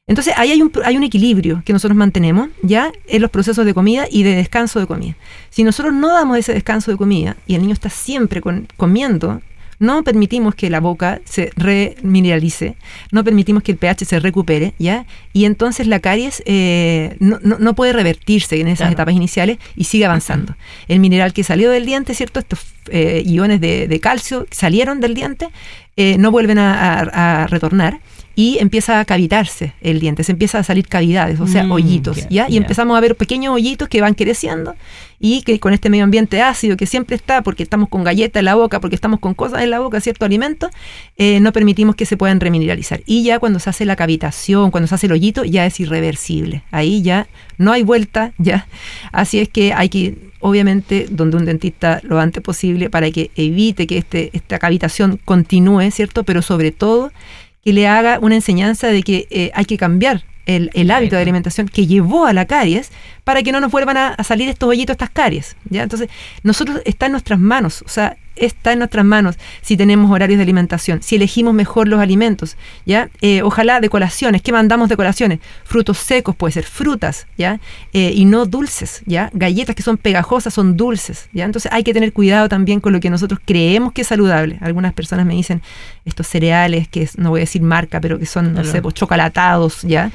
Entonces 0.06 0.34
ahí 0.36 0.52
hay 0.52 0.60
un, 0.60 0.70
hay 0.84 0.98
un 0.98 1.04
equilibrio 1.04 1.62
que 1.64 1.72
nosotros 1.72 1.96
mantenemos 1.96 2.48
ya 2.62 2.92
en 3.06 3.22
los 3.22 3.30
procesos 3.30 3.64
de 3.64 3.72
comida 3.72 4.06
y 4.10 4.24
de 4.24 4.34
descanso 4.34 4.78
de 4.78 4.86
comida. 4.86 5.16
Si 5.48 5.64
nosotros 5.64 5.94
no 5.94 6.12
damos 6.12 6.36
ese 6.36 6.52
descanso 6.52 6.90
de 6.90 6.98
comida 6.98 7.38
y 7.46 7.54
el 7.54 7.62
niño 7.62 7.72
está 7.72 7.88
siempre 7.88 8.42
comiendo 8.76 9.40
no 9.84 10.02
permitimos 10.02 10.54
que 10.54 10.70
la 10.70 10.80
boca 10.80 11.20
se 11.24 11.50
remineralice, 11.56 12.76
no 13.12 13.22
permitimos 13.22 13.62
que 13.62 13.72
el 13.72 13.78
pH 13.78 14.04
se 14.04 14.20
recupere, 14.20 14.74
¿ya? 14.78 15.06
Y 15.32 15.44
entonces 15.44 15.86
la 15.86 16.00
caries 16.00 16.42
eh, 16.46 17.16
no, 17.20 17.74
puede 17.74 17.92
revertirse 17.92 18.60
en 18.60 18.68
esas 18.68 18.92
etapas 18.92 19.14
iniciales 19.14 19.58
y 19.76 19.84
sigue 19.84 20.06
avanzando. 20.06 20.56
El 20.88 21.00
mineral 21.00 21.32
que 21.32 21.44
salió 21.44 21.70
del 21.70 21.86
diente, 21.86 22.14
¿cierto? 22.14 22.40
Estos 22.40 22.60
eh, 22.90 23.22
iones 23.24 23.60
de, 23.60 24.00
calcio 24.00 24.46
salieron 24.50 25.00
del 25.00 25.14
diente, 25.14 25.48
eh, 25.96 26.16
no 26.18 26.30
vuelven 26.30 26.58
a 26.58 27.46
retornar 27.48 28.00
y 28.34 28.58
empieza 28.58 29.00
a 29.00 29.04
cavitarse 29.04 29.74
el 29.80 30.00
diente, 30.00 30.24
se 30.24 30.32
empieza 30.32 30.58
a 30.58 30.62
salir 30.62 30.88
cavidades, 30.88 31.40
o 31.40 31.46
sea, 31.46 31.64
mm, 31.64 31.72
hoyitos, 31.72 32.28
¿ya? 32.28 32.46
Y 32.48 32.56
empezamos 32.56 32.96
a 32.96 33.00
ver 33.00 33.16
pequeños 33.16 33.54
hoyitos 33.54 33.88
que 33.88 34.00
van 34.00 34.14
creciendo 34.14 34.74
y 35.20 35.42
que 35.42 35.60
con 35.60 35.72
este 35.72 35.90
medio 35.90 36.04
ambiente 36.04 36.42
ácido 36.42 36.76
que 36.76 36.86
siempre 36.86 37.16
está, 37.16 37.42
porque 37.42 37.62
estamos 37.62 37.88
con 37.88 38.04
galletas 38.04 38.40
en 38.40 38.46
la 38.46 38.54
boca, 38.56 38.80
porque 38.80 38.96
estamos 38.96 39.20
con 39.20 39.34
cosas 39.34 39.62
en 39.62 39.70
la 39.70 39.80
boca, 39.80 40.00
cierto 40.00 40.24
alimento, 40.24 40.68
eh, 41.16 41.40
no 41.40 41.52
permitimos 41.52 41.94
que 41.94 42.06
se 42.06 42.16
puedan 42.16 42.40
remineralizar. 42.40 43.02
Y 43.06 43.22
ya 43.22 43.38
cuando 43.38 43.58
se 43.58 43.70
hace 43.70 43.84
la 43.84 43.96
cavitación, 43.96 44.70
cuando 44.70 44.88
se 44.88 44.96
hace 44.96 45.06
el 45.06 45.12
hoyito, 45.12 45.44
ya 45.44 45.64
es 45.66 45.78
irreversible. 45.80 46.64
Ahí 46.70 47.02
ya 47.02 47.28
no 47.56 47.72
hay 47.72 47.82
vuelta, 47.82 48.32
ya. 48.38 48.66
Así 49.12 49.38
es 49.38 49.48
que 49.48 49.72
hay 49.72 49.88
que 49.88 50.34
obviamente 50.40 51.06
donde 51.10 51.38
un 51.38 51.46
dentista 51.46 52.00
lo 52.02 52.20
antes 52.20 52.42
posible 52.42 52.90
para 52.90 53.10
que 53.10 53.30
evite 53.34 53.86
que 53.86 53.96
este, 53.96 54.28
esta 54.34 54.58
cavitación 54.58 55.18
continúe, 55.24 55.90
¿cierto? 55.90 56.22
Pero 56.24 56.42
sobre 56.42 56.70
todo 56.70 57.12
que 57.64 57.72
le 57.72 57.88
haga 57.88 58.18
una 58.20 58.34
enseñanza 58.34 58.88
de 58.88 59.02
que 59.02 59.26
eh, 59.30 59.50
hay 59.54 59.64
que 59.64 59.78
cambiar 59.78 60.24
el, 60.46 60.70
el, 60.74 60.90
hábito 60.90 61.16
de 61.16 61.22
alimentación 61.22 61.68
que 61.68 61.86
llevó 61.86 62.26
a 62.26 62.32
la 62.32 62.46
caries 62.46 62.90
para 63.24 63.42
que 63.42 63.52
no 63.52 63.60
nos 63.60 63.72
vuelvan 63.72 63.96
a, 63.96 64.16
salir 64.24 64.48
estos 64.48 64.68
hoyitos, 64.68 64.94
estas 64.94 65.10
caries. 65.10 65.56
¿ya? 65.70 65.82
Entonces, 65.82 66.10
nosotros 66.42 66.82
está 66.84 67.06
en 67.06 67.12
nuestras 67.12 67.38
manos. 67.38 67.82
O 67.86 67.88
sea, 67.88 68.16
está 68.36 68.72
en 68.72 68.78
nuestras 68.80 69.04
manos 69.04 69.36
si 69.62 69.76
tenemos 69.76 70.10
horarios 70.10 70.38
de 70.38 70.42
alimentación, 70.42 71.02
si 71.02 71.16
elegimos 71.16 71.54
mejor 71.54 71.88
los 71.88 72.00
alimentos, 72.00 72.56
¿ya? 72.84 73.08
Eh, 73.20 73.42
ojalá 73.42 73.80
de 73.80 73.88
colaciones, 73.88 74.42
¿qué 74.42 74.52
mandamos 74.52 74.88
de 74.88 74.96
colaciones? 74.96 75.40
Frutos 75.64 75.98
secos, 75.98 76.34
puede 76.36 76.52
ser 76.52 76.64
frutas, 76.64 77.26
¿ya? 77.36 77.60
Eh, 77.92 78.12
y 78.14 78.24
no 78.24 78.46
dulces, 78.46 79.02
¿ya? 79.06 79.30
Galletas 79.32 79.74
que 79.74 79.82
son 79.82 79.96
pegajosas 79.96 80.54
son 80.54 80.76
dulces, 80.76 81.28
¿ya? 81.32 81.44
Entonces 81.44 81.70
hay 81.72 81.84
que 81.84 81.94
tener 81.94 82.12
cuidado 82.12 82.48
también 82.48 82.80
con 82.80 82.92
lo 82.92 83.00
que 83.00 83.10
nosotros 83.10 83.40
creemos 83.44 83.92
que 83.92 84.02
es 84.02 84.08
saludable. 84.08 84.58
Algunas 84.60 84.92
personas 84.92 85.26
me 85.26 85.34
dicen 85.34 85.62
estos 86.04 86.26
cereales 86.26 86.88
que 86.88 87.08
no 87.16 87.30
voy 87.30 87.40
a 87.40 87.42
decir 87.42 87.62
marca, 87.62 88.00
pero 88.00 88.18
que 88.18 88.26
son, 88.26 88.52
no 88.52 88.64
sé, 88.64 88.82
pues, 88.82 88.94
chocolatados, 88.94 89.82
¿ya? 89.82 90.10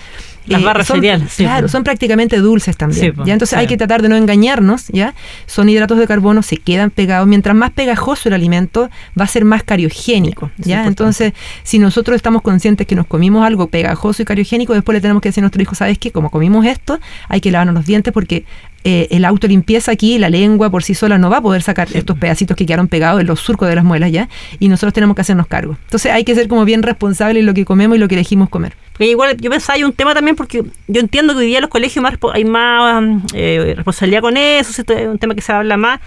Las 0.45 0.61
eh, 0.61 0.65
barras 0.65 0.87
cereales. 0.87 1.33
Claro, 1.35 1.67
son 1.67 1.83
prácticamente 1.83 2.37
dulces 2.37 2.75
también. 2.75 3.13
¿ya? 3.25 3.33
Entonces 3.33 3.57
hay 3.57 3.67
que 3.67 3.77
tratar 3.77 4.01
de 4.01 4.09
no 4.09 4.15
engañarnos, 4.15 4.87
¿ya? 4.87 5.13
Son 5.45 5.69
hidratos 5.69 5.97
de 5.97 6.07
carbono, 6.07 6.41
se 6.41 6.57
quedan 6.57 6.89
pegados. 6.89 7.27
Mientras 7.27 7.55
más 7.55 7.71
pegajoso 8.09 8.29
el 8.29 8.35
alimento, 8.35 8.89
va 9.19 9.25
a 9.25 9.27
ser 9.27 9.45
más 9.45 9.63
cariogénico, 9.63 10.51
¿ya? 10.57 10.85
Entonces, 10.85 11.33
si 11.63 11.79
nosotros 11.79 12.15
estamos 12.15 12.41
conscientes 12.41 12.87
que 12.87 12.95
nos 12.95 13.05
comimos 13.05 13.45
algo 13.45 13.67
pegajoso 13.67 14.21
y 14.21 14.25
cariogénico, 14.25 14.73
después 14.73 14.95
le 14.95 15.01
tenemos 15.01 15.21
que 15.21 15.29
decir 15.29 15.41
a 15.41 15.45
nuestro 15.45 15.61
hijo, 15.61 15.75
¿sabes 15.75 15.97
qué? 15.97 16.11
Como 16.11 16.29
comimos 16.29 16.65
esto, 16.65 16.99
hay 17.27 17.41
que 17.41 17.51
lavarnos 17.51 17.75
los 17.75 17.85
dientes 17.85 18.13
porque 18.13 18.45
eh, 18.83 19.07
el 19.11 19.25
autolimpieza 19.25 19.91
aquí, 19.91 20.17
la 20.17 20.29
lengua 20.29 20.69
por 20.69 20.83
sí 20.83 20.93
sola 20.93 21.17
no 21.17 21.29
va 21.29 21.37
a 21.37 21.41
poder 21.41 21.61
sacar 21.61 21.89
estos 21.93 22.17
pedacitos 22.17 22.55
que 22.55 22.65
quedaron 22.65 22.87
pegados 22.87 23.19
en 23.19 23.27
los 23.27 23.41
surcos 23.41 23.67
de 23.67 23.75
las 23.75 23.83
muelas 23.83 24.11
ya, 24.11 24.29
y 24.59 24.69
nosotros 24.69 24.93
tenemos 24.93 25.15
que 25.15 25.21
hacernos 25.21 25.47
cargo. 25.47 25.77
Entonces 25.85 26.11
hay 26.11 26.23
que 26.23 26.33
ser 26.33 26.47
como 26.47 26.65
bien 26.65 26.81
responsables 26.81 27.41
en 27.41 27.45
lo 27.45 27.53
que 27.53 27.65
comemos 27.65 27.97
y 27.97 27.99
lo 27.99 28.07
que 28.07 28.15
elegimos 28.15 28.49
comer. 28.49 28.73
igual 28.99 29.37
yo 29.37 29.49
pensaba, 29.51 29.75
hay 29.75 29.83
un 29.83 29.93
tema 29.93 30.13
también 30.13 30.35
porque 30.35 30.63
yo 30.87 31.01
entiendo 31.01 31.33
que 31.33 31.39
hoy 31.39 31.47
día 31.47 31.57
en 31.57 31.63
los 31.63 31.69
colegios 31.69 32.01
más, 32.01 32.15
hay 32.33 32.45
más 32.45 33.03
eh, 33.33 33.73
responsabilidad 33.75 34.21
con 34.21 34.37
eso, 34.37 34.81
es 34.81 35.07
un 35.07 35.19
tema 35.19 35.35
que 35.35 35.41
se 35.41 35.51
habla 35.51 35.77
más. 35.77 35.99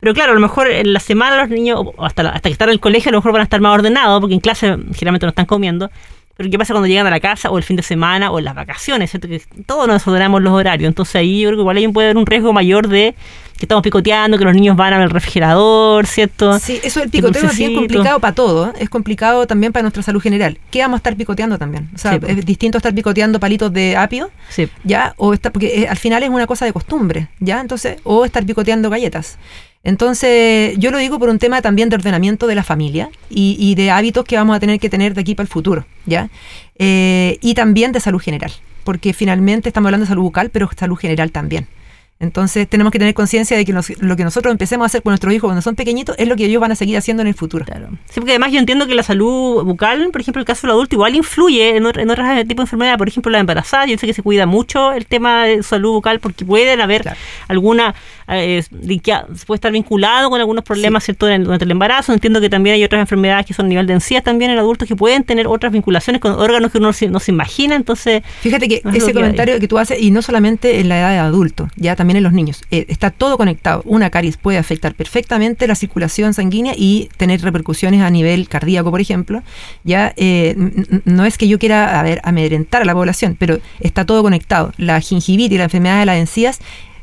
Pero 0.00 0.14
claro, 0.14 0.32
a 0.32 0.34
lo 0.34 0.40
mejor 0.40 0.68
en 0.68 0.92
la 0.92 1.00
semana 1.00 1.36
los 1.36 1.50
niños, 1.50 1.80
hasta, 1.98 2.28
hasta 2.28 2.48
que 2.48 2.52
están 2.52 2.68
en 2.68 2.74
el 2.74 2.80
colegio, 2.80 3.10
a 3.10 3.12
lo 3.12 3.18
mejor 3.18 3.32
van 3.32 3.40
a 3.40 3.44
estar 3.44 3.60
más 3.60 3.74
ordenados, 3.74 4.20
porque 4.20 4.34
en 4.34 4.40
clase 4.40 4.76
generalmente 4.94 5.26
no 5.26 5.30
están 5.30 5.46
comiendo. 5.46 5.90
Pero 6.36 6.50
¿qué 6.50 6.58
pasa 6.58 6.72
cuando 6.72 6.86
llegan 6.86 7.06
a 7.06 7.10
la 7.10 7.20
casa 7.20 7.50
o 7.50 7.58
el 7.58 7.64
fin 7.64 7.76
de 7.76 7.82
semana 7.82 8.30
o 8.30 8.38
en 8.38 8.46
las 8.46 8.54
vacaciones? 8.54 9.10
¿cierto? 9.10 9.28
Que 9.28 9.42
todos 9.66 9.86
nos 9.86 9.96
desordenamos 9.96 10.40
los 10.40 10.54
horarios. 10.54 10.88
Entonces 10.88 11.16
ahí 11.16 11.42
yo 11.42 11.50
creo 11.50 11.58
que 11.58 11.60
igual 11.60 11.76
ahí 11.76 11.86
puede 11.88 12.06
haber 12.06 12.16
un 12.16 12.24
riesgo 12.24 12.54
mayor 12.54 12.88
de 12.88 13.14
que 13.58 13.66
estamos 13.66 13.82
picoteando, 13.82 14.38
que 14.38 14.44
los 14.44 14.54
niños 14.54 14.74
van 14.74 14.94
al 14.94 15.10
refrigerador, 15.10 16.06
¿cierto? 16.06 16.58
Sí, 16.58 16.80
eso 16.82 17.00
del 17.00 17.10
picoteo 17.10 17.44
es 17.44 17.58
bien 17.58 17.74
complicado 17.74 18.18
para 18.18 18.34
todo. 18.34 18.68
¿eh? 18.68 18.72
Es 18.78 18.88
complicado 18.88 19.46
también 19.46 19.70
para 19.70 19.82
nuestra 19.82 20.02
salud 20.02 20.22
general. 20.22 20.56
¿Qué 20.70 20.80
vamos 20.80 20.94
a 20.94 21.00
estar 21.00 21.14
picoteando 21.14 21.58
también? 21.58 21.90
O 21.94 21.98
sea, 21.98 22.18
es 22.26 22.46
distinto 22.46 22.78
estar 22.78 22.94
picoteando 22.94 23.38
palitos 23.38 23.70
de 23.70 23.98
apio, 23.98 24.30
¿ya? 24.82 25.12
O 25.18 25.34
está, 25.34 25.50
porque 25.50 25.82
eh, 25.82 25.88
al 25.88 25.98
final 25.98 26.22
es 26.22 26.30
una 26.30 26.46
cosa 26.46 26.64
de 26.64 26.72
costumbre, 26.72 27.28
¿ya? 27.38 27.60
Entonces, 27.60 27.98
o 28.04 28.24
estar 28.24 28.46
picoteando 28.46 28.88
galletas. 28.88 29.36
Entonces, 29.82 30.76
yo 30.78 30.90
lo 30.90 30.98
digo 30.98 31.18
por 31.18 31.30
un 31.30 31.38
tema 31.38 31.62
también 31.62 31.88
de 31.88 31.96
ordenamiento 31.96 32.46
de 32.46 32.54
la 32.54 32.62
familia 32.62 33.10
y, 33.30 33.74
de 33.76 33.90
hábitos 33.90 34.24
que 34.24 34.36
vamos 34.36 34.54
a 34.54 34.60
tener 34.60 34.78
que 34.78 34.90
tener 34.90 35.14
de 35.14 35.22
aquí 35.22 35.34
para 35.34 35.44
el 35.44 35.48
futuro, 35.48 35.86
¿ya? 36.04 36.28
Eh, 36.78 37.38
y 37.40 37.54
también 37.54 37.92
de 37.92 38.00
salud 38.00 38.20
general, 38.20 38.52
porque 38.84 39.14
finalmente 39.14 39.70
estamos 39.70 39.88
hablando 39.88 40.04
de 40.04 40.08
salud 40.08 40.22
bucal, 40.22 40.50
pero 40.50 40.68
salud 40.76 40.96
general 40.96 41.32
también. 41.32 41.66
Entonces 42.20 42.68
tenemos 42.68 42.92
que 42.92 42.98
tener 42.98 43.14
conciencia 43.14 43.56
de 43.56 43.64
que 43.64 43.72
lo 43.72 44.16
que 44.16 44.24
nosotros 44.24 44.52
empecemos 44.52 44.84
a 44.84 44.86
hacer 44.86 45.02
con 45.02 45.12
nuestros 45.12 45.32
hijos 45.32 45.48
cuando 45.48 45.62
son 45.62 45.74
pequeñitos 45.74 46.14
es 46.18 46.28
lo 46.28 46.36
que 46.36 46.44
ellos 46.44 46.60
van 46.60 46.70
a 46.70 46.74
seguir 46.74 46.98
haciendo 46.98 47.22
en 47.22 47.28
el 47.28 47.34
futuro. 47.34 47.64
Claro. 47.64 47.88
Sí, 48.10 48.20
porque 48.20 48.32
además 48.32 48.52
yo 48.52 48.58
entiendo 48.58 48.86
que 48.86 48.94
la 48.94 49.02
salud 49.02 49.64
bucal, 49.64 50.10
por 50.12 50.20
ejemplo, 50.20 50.38
el 50.40 50.44
caso 50.46 50.66
del 50.66 50.72
adulto, 50.72 50.96
igual 50.96 51.14
influye 51.14 51.76
en, 51.78 51.86
en 51.86 52.10
otros 52.10 52.28
tipos 52.46 52.56
de 52.56 52.62
enfermedades. 52.62 52.98
Por 52.98 53.08
ejemplo, 53.08 53.32
la 53.32 53.38
embarazada, 53.38 53.86
yo 53.86 53.96
sé 53.96 54.06
que 54.06 54.12
se 54.12 54.22
cuida 54.22 54.44
mucho 54.44 54.92
el 54.92 55.06
tema 55.06 55.44
de 55.44 55.62
salud 55.62 55.92
bucal 55.92 56.20
porque 56.20 56.44
pueden 56.44 56.82
haber 56.82 57.10
alguna, 57.48 57.94
eh, 58.28 58.62
se 58.62 59.46
puede 59.46 59.56
estar 59.56 59.72
vinculado 59.72 60.28
con 60.28 60.40
algunos 60.40 60.62
problemas 60.62 61.04
¿cierto? 61.04 61.26
durante 61.26 61.64
el 61.64 61.70
embarazo. 61.70 62.12
Entiendo 62.12 62.42
que 62.42 62.50
también 62.50 62.74
hay 62.74 62.84
otras 62.84 63.00
enfermedades 63.00 63.46
que 63.46 63.54
son 63.54 63.64
a 63.64 63.68
nivel 63.70 63.86
de 63.86 63.94
encías 63.94 64.22
también 64.22 64.50
en 64.50 64.58
adultos 64.58 64.86
que 64.86 64.94
pueden 64.94 65.24
tener 65.24 65.46
otras 65.46 65.72
vinculaciones 65.72 66.20
con 66.20 66.32
órganos 66.32 66.70
que 66.70 66.76
uno 66.76 66.92
no 67.08 67.20
se, 67.20 67.30
imagina. 67.30 67.76
Entonces, 67.76 68.22
fíjate 68.42 68.68
que 68.68 68.82
ese 68.92 69.14
comentario 69.14 69.58
que 69.58 69.68
tú 69.68 69.78
haces, 69.78 70.02
y 70.02 70.10
no 70.10 70.20
solamente 70.20 70.80
en 70.80 70.90
la 70.90 70.98
edad 70.98 71.10
de 71.12 71.18
adulto, 71.18 71.68
ya 71.76 71.96
también 71.96 72.09
en 72.16 72.22
los 72.22 72.32
niños. 72.32 72.62
Eh, 72.70 72.86
está 72.88 73.10
todo 73.10 73.36
conectado. 73.36 73.82
Una 73.84 74.10
caries 74.10 74.36
puede 74.36 74.58
afectar 74.58 74.94
perfectamente 74.94 75.66
la 75.66 75.74
circulación 75.74 76.34
sanguínea 76.34 76.74
y 76.76 77.08
tener 77.16 77.40
repercusiones 77.42 78.02
a 78.02 78.10
nivel 78.10 78.48
cardíaco, 78.48 78.90
por 78.90 79.00
ejemplo. 79.00 79.42
Ya 79.84 80.12
eh, 80.16 80.54
no 81.04 81.24
es 81.24 81.38
que 81.38 81.48
yo 81.48 81.58
quiera 81.58 82.00
a 82.00 82.04
amedrentar 82.22 82.82
a 82.82 82.84
la 82.84 82.94
población, 82.94 83.36
pero 83.38 83.58
está 83.80 84.04
todo 84.04 84.22
conectado. 84.22 84.72
La 84.76 85.00
gingivitis 85.00 85.54
y 85.54 85.58
la 85.58 85.64
enfermedad 85.64 86.00
de 86.00 86.06
las 86.06 86.18
encías 86.18 86.60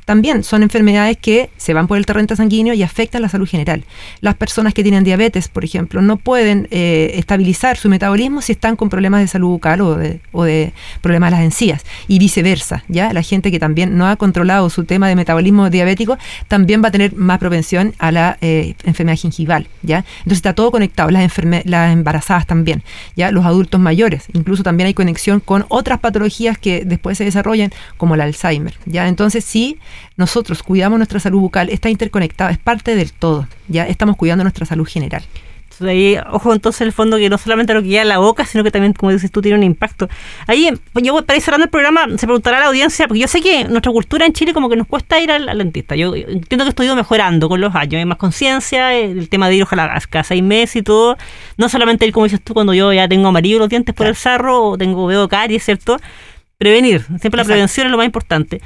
también 0.07 0.41
son 0.45 0.63
enfermedades 0.63 1.17
que 1.17 1.49
se 1.57 1.73
van 1.73 1.85
por 1.85 1.97
el 1.97 2.05
torrente 2.05 2.33
sanguíneo 2.33 2.73
y 2.73 2.81
afectan 2.81 3.21
la 3.21 3.27
salud 3.27 3.45
general. 3.45 3.83
Las 4.21 4.35
personas 4.35 4.73
que 4.73 4.81
tienen 4.81 5.03
diabetes, 5.03 5.49
por 5.49 5.65
ejemplo, 5.65 6.01
no 6.01 6.15
pueden 6.15 6.69
eh, 6.71 7.11
estabilizar 7.15 7.75
su 7.75 7.89
metabolismo 7.89 8.41
si 8.41 8.53
están 8.53 8.77
con 8.77 8.87
problemas 8.87 9.19
de 9.19 9.27
salud 9.27 9.49
bucal 9.49 9.81
o 9.81 9.95
de, 9.97 10.71
problemas 11.01 11.29
de 11.29 11.35
las 11.35 11.43
encías 11.43 11.83
y 12.07 12.19
viceversa. 12.19 12.85
¿ya? 12.87 13.11
La 13.11 13.21
gente 13.21 13.51
que 13.51 13.59
también 13.59 13.97
no 13.97 14.07
ha 14.07 14.15
controlado 14.15 14.69
su 14.69 14.85
tema 14.85 15.09
de 15.09 15.17
metabolismo 15.17 15.69
diabético 15.69 16.17
también 16.47 16.81
va 16.81 16.87
a 16.87 16.91
tener 16.91 17.13
más 17.13 17.37
propensión 17.37 17.93
a 17.99 18.13
la 18.13 18.37
eh, 18.39 18.75
enfermedad 18.85 19.17
gingival. 19.17 19.67
¿ya? 19.81 20.05
Entonces 20.19 20.37
está 20.37 20.53
todo 20.53 20.71
conectado, 20.71 21.09
las, 21.09 21.33
las 21.65 21.91
embarazadas 21.91 22.47
también, 22.47 22.81
¿ya? 23.17 23.29
los 23.31 23.45
adultos 23.45 23.81
mayores. 23.81 24.27
Incluso 24.31 24.63
también 24.63 24.87
hay 24.87 24.93
conexión 24.93 25.41
con 25.41 25.65
otras 25.67 25.99
patologías 25.99 26.57
que 26.57 26.85
después 26.85 27.17
se 27.17 27.25
desarrollan, 27.25 27.73
como 27.97 28.15
el 28.15 28.21
Alzheimer. 28.21 28.73
¿ya? 28.85 29.09
Entonces 29.09 29.43
sí, 29.43 29.77
nosotros 30.15 30.63
cuidamos 30.63 30.99
nuestra 30.99 31.19
salud 31.19 31.39
bucal, 31.39 31.69
está 31.69 31.89
interconectado, 31.89 32.49
es 32.49 32.57
parte 32.57 32.95
del 32.95 33.13
todo, 33.13 33.47
ya 33.67 33.87
estamos 33.87 34.17
cuidando 34.17 34.43
nuestra 34.43 34.65
salud 34.65 34.87
general. 34.87 35.23
Entonces 35.79 35.87
ahí, 35.95 36.17
ojo 36.31 36.53
entonces 36.53 36.81
el 36.81 36.91
fondo 36.91 37.17
que 37.17 37.29
no 37.29 37.37
solamente 37.37 37.73
lo 37.73 37.83
que 37.83 37.89
queda 37.89 38.01
en 38.01 38.07
la 38.07 38.17
boca, 38.17 38.45
sino 38.45 38.63
que 38.63 38.71
también, 38.71 38.93
como 38.93 39.11
dices 39.11 39.31
tú, 39.31 39.41
tiene 39.41 39.59
un 39.59 39.63
impacto. 39.63 40.09
Ahí, 40.47 40.69
pues, 40.91 41.05
yo 41.05 41.21
para 41.23 41.37
ir 41.37 41.43
cerrando 41.43 41.65
el 41.65 41.69
programa, 41.69 42.07
se 42.17 42.25
preguntará 42.25 42.57
a 42.57 42.61
la 42.61 42.65
audiencia, 42.67 43.07
porque 43.07 43.19
yo 43.19 43.27
sé 43.27 43.41
que 43.41 43.65
nuestra 43.65 43.91
cultura 43.91 44.25
en 44.25 44.33
Chile 44.33 44.53
como 44.53 44.69
que 44.69 44.75
nos 44.75 44.87
cuesta 44.87 45.19
ir 45.19 45.31
al, 45.31 45.55
dentista. 45.57 45.95
Yo 45.95 46.15
entiendo 46.15 46.65
que 46.65 46.69
esto 46.69 46.81
ha 46.81 46.85
ido 46.85 46.95
mejorando 46.95 47.47
con 47.47 47.61
los 47.61 47.75
años, 47.75 47.95
hay 47.95 48.05
más 48.05 48.17
conciencia, 48.17 48.95
el 48.95 49.29
tema 49.29 49.49
de 49.49 49.55
ir 49.55 49.63
ojalá 49.63 49.95
a 49.95 49.99
casa 50.01 50.29
seis 50.29 50.41
meses 50.41 50.77
y 50.77 50.81
todo. 50.81 51.15
No 51.57 51.69
solamente 51.69 52.07
ir, 52.07 52.11
como 52.11 52.23
dices 52.23 52.41
tú, 52.41 52.55
cuando 52.55 52.73
yo 52.73 52.91
ya 52.91 53.07
tengo 53.07 53.27
amarillo 53.27 53.59
los 53.59 53.69
dientes 53.69 53.93
por 53.93 54.07
el 54.07 54.15
sarro 54.15 54.69
o 54.69 54.77
tengo 54.79 55.05
veo 55.05 55.29
caries, 55.29 55.63
¿cierto? 55.63 55.97
Prevenir, 56.57 57.03
siempre 57.19 57.37
la 57.37 57.43
prevención 57.43 57.85
es 57.85 57.91
lo 57.91 57.97
más 57.97 58.05
importante. 58.07 58.61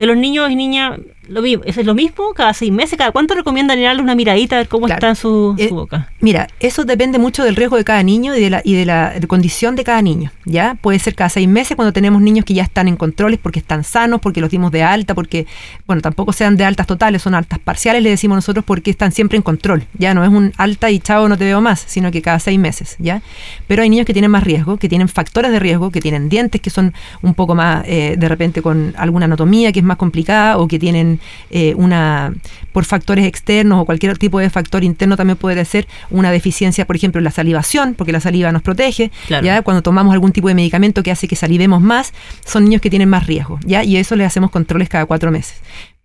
En 0.00 0.08
los 0.08 0.16
niños 0.16 0.50
y 0.50 0.56
niñas 0.56 0.98
lo 1.28 1.42
mismo, 1.42 1.62
¿Es 1.64 1.76
lo 1.84 1.94
mismo? 1.94 2.32
¿Cada 2.34 2.52
seis 2.54 2.72
meses? 2.72 2.98
¿Cada 2.98 3.12
cuánto 3.12 3.34
recomiendan 3.34 3.80
darle 3.80 4.02
una 4.02 4.14
miradita 4.14 4.56
a 4.56 4.58
ver 4.58 4.68
cómo 4.68 4.88
está 4.88 5.10
en 5.10 5.16
su, 5.16 5.54
eh, 5.58 5.68
boca? 5.68 6.08
Mira, 6.20 6.48
eso 6.58 6.84
depende 6.84 7.18
mucho 7.18 7.44
del 7.44 7.56
riesgo 7.56 7.76
de 7.76 7.84
cada 7.84 8.02
niño 8.02 8.34
y 8.34 8.40
de 8.40 8.50
la, 8.50 8.62
y 8.64 8.74
de 8.74 8.84
la 8.84 9.14
condición 9.28 9.76
de 9.76 9.84
cada 9.84 10.02
niño. 10.02 10.32
¿ya? 10.44 10.76
Puede 10.80 10.98
ser 10.98 11.14
cada 11.14 11.28
seis 11.28 11.48
meses 11.48 11.76
cuando 11.76 11.92
tenemos 11.92 12.20
niños 12.22 12.44
que 12.44 12.54
ya 12.54 12.62
están 12.62 12.88
en 12.88 12.96
controles 12.96 13.38
porque 13.40 13.58
están 13.58 13.84
sanos, 13.84 14.20
porque 14.20 14.40
los 14.40 14.50
dimos 14.50 14.72
de 14.72 14.82
alta, 14.82 15.14
porque, 15.14 15.46
bueno, 15.86 16.02
tampoco 16.02 16.32
sean 16.32 16.56
de 16.56 16.64
altas 16.64 16.86
totales, 16.86 17.22
son 17.22 17.34
altas 17.34 17.58
parciales, 17.58 18.02
le 18.02 18.10
decimos 18.10 18.36
nosotros, 18.36 18.64
porque 18.64 18.90
están 18.90 19.12
siempre 19.12 19.36
en 19.36 19.42
control. 19.42 19.84
Ya 19.98 20.14
no 20.14 20.24
es 20.24 20.30
un 20.30 20.52
alta 20.56 20.90
y 20.90 20.98
chavo, 20.98 21.28
no 21.28 21.36
te 21.36 21.44
veo 21.44 21.60
más, 21.60 21.84
sino 21.86 22.10
que 22.10 22.22
cada 22.22 22.38
seis 22.38 22.58
meses. 22.58 22.96
¿ya? 22.98 23.22
Pero 23.66 23.82
hay 23.82 23.90
niños 23.90 24.06
que 24.06 24.12
tienen 24.12 24.30
más 24.30 24.44
riesgo, 24.44 24.78
que 24.78 24.88
tienen 24.88 25.08
factores 25.08 25.52
de 25.52 25.58
riesgo, 25.58 25.90
que 25.90 26.00
tienen 26.00 26.28
dientes 26.28 26.60
que 26.60 26.70
son 26.70 26.94
un 27.22 27.34
poco 27.34 27.54
más, 27.54 27.84
eh, 27.86 28.16
de 28.18 28.28
repente, 28.28 28.62
con 28.62 28.94
alguna 28.96 29.26
anatomía 29.26 29.72
que 29.72 29.80
es 29.80 29.84
más 29.84 29.96
complicada 29.96 30.58
o 30.58 30.66
que 30.66 30.78
tienen 30.78 31.09
eh, 31.50 31.74
una 31.76 32.32
por 32.72 32.84
factores 32.84 33.26
externos 33.26 33.80
o 33.80 33.84
cualquier 33.84 34.16
tipo 34.16 34.38
de 34.38 34.48
factor 34.48 34.84
interno 34.84 35.16
también 35.16 35.36
puede 35.36 35.64
ser 35.64 35.88
una 36.10 36.30
deficiencia, 36.30 36.86
por 36.86 36.96
ejemplo, 36.96 37.18
en 37.18 37.24
la 37.24 37.30
salivación, 37.30 37.94
porque 37.94 38.12
la 38.12 38.20
saliva 38.20 38.52
nos 38.52 38.62
protege, 38.62 39.10
ya 39.28 39.62
cuando 39.62 39.82
tomamos 39.82 40.12
algún 40.12 40.32
tipo 40.32 40.48
de 40.48 40.54
medicamento 40.54 41.02
que 41.02 41.10
hace 41.10 41.26
que 41.26 41.36
salivemos 41.36 41.80
más, 41.80 42.12
son 42.44 42.64
niños 42.64 42.80
que 42.80 42.90
tienen 42.90 43.08
más 43.08 43.26
riesgo, 43.26 43.58
ya 43.64 43.82
y 43.82 43.96
eso 43.96 44.14
les 44.14 44.26
hacemos 44.26 44.50
controles 44.50 44.88
cada 44.88 45.06
cuatro 45.06 45.30
meses. 45.30 45.60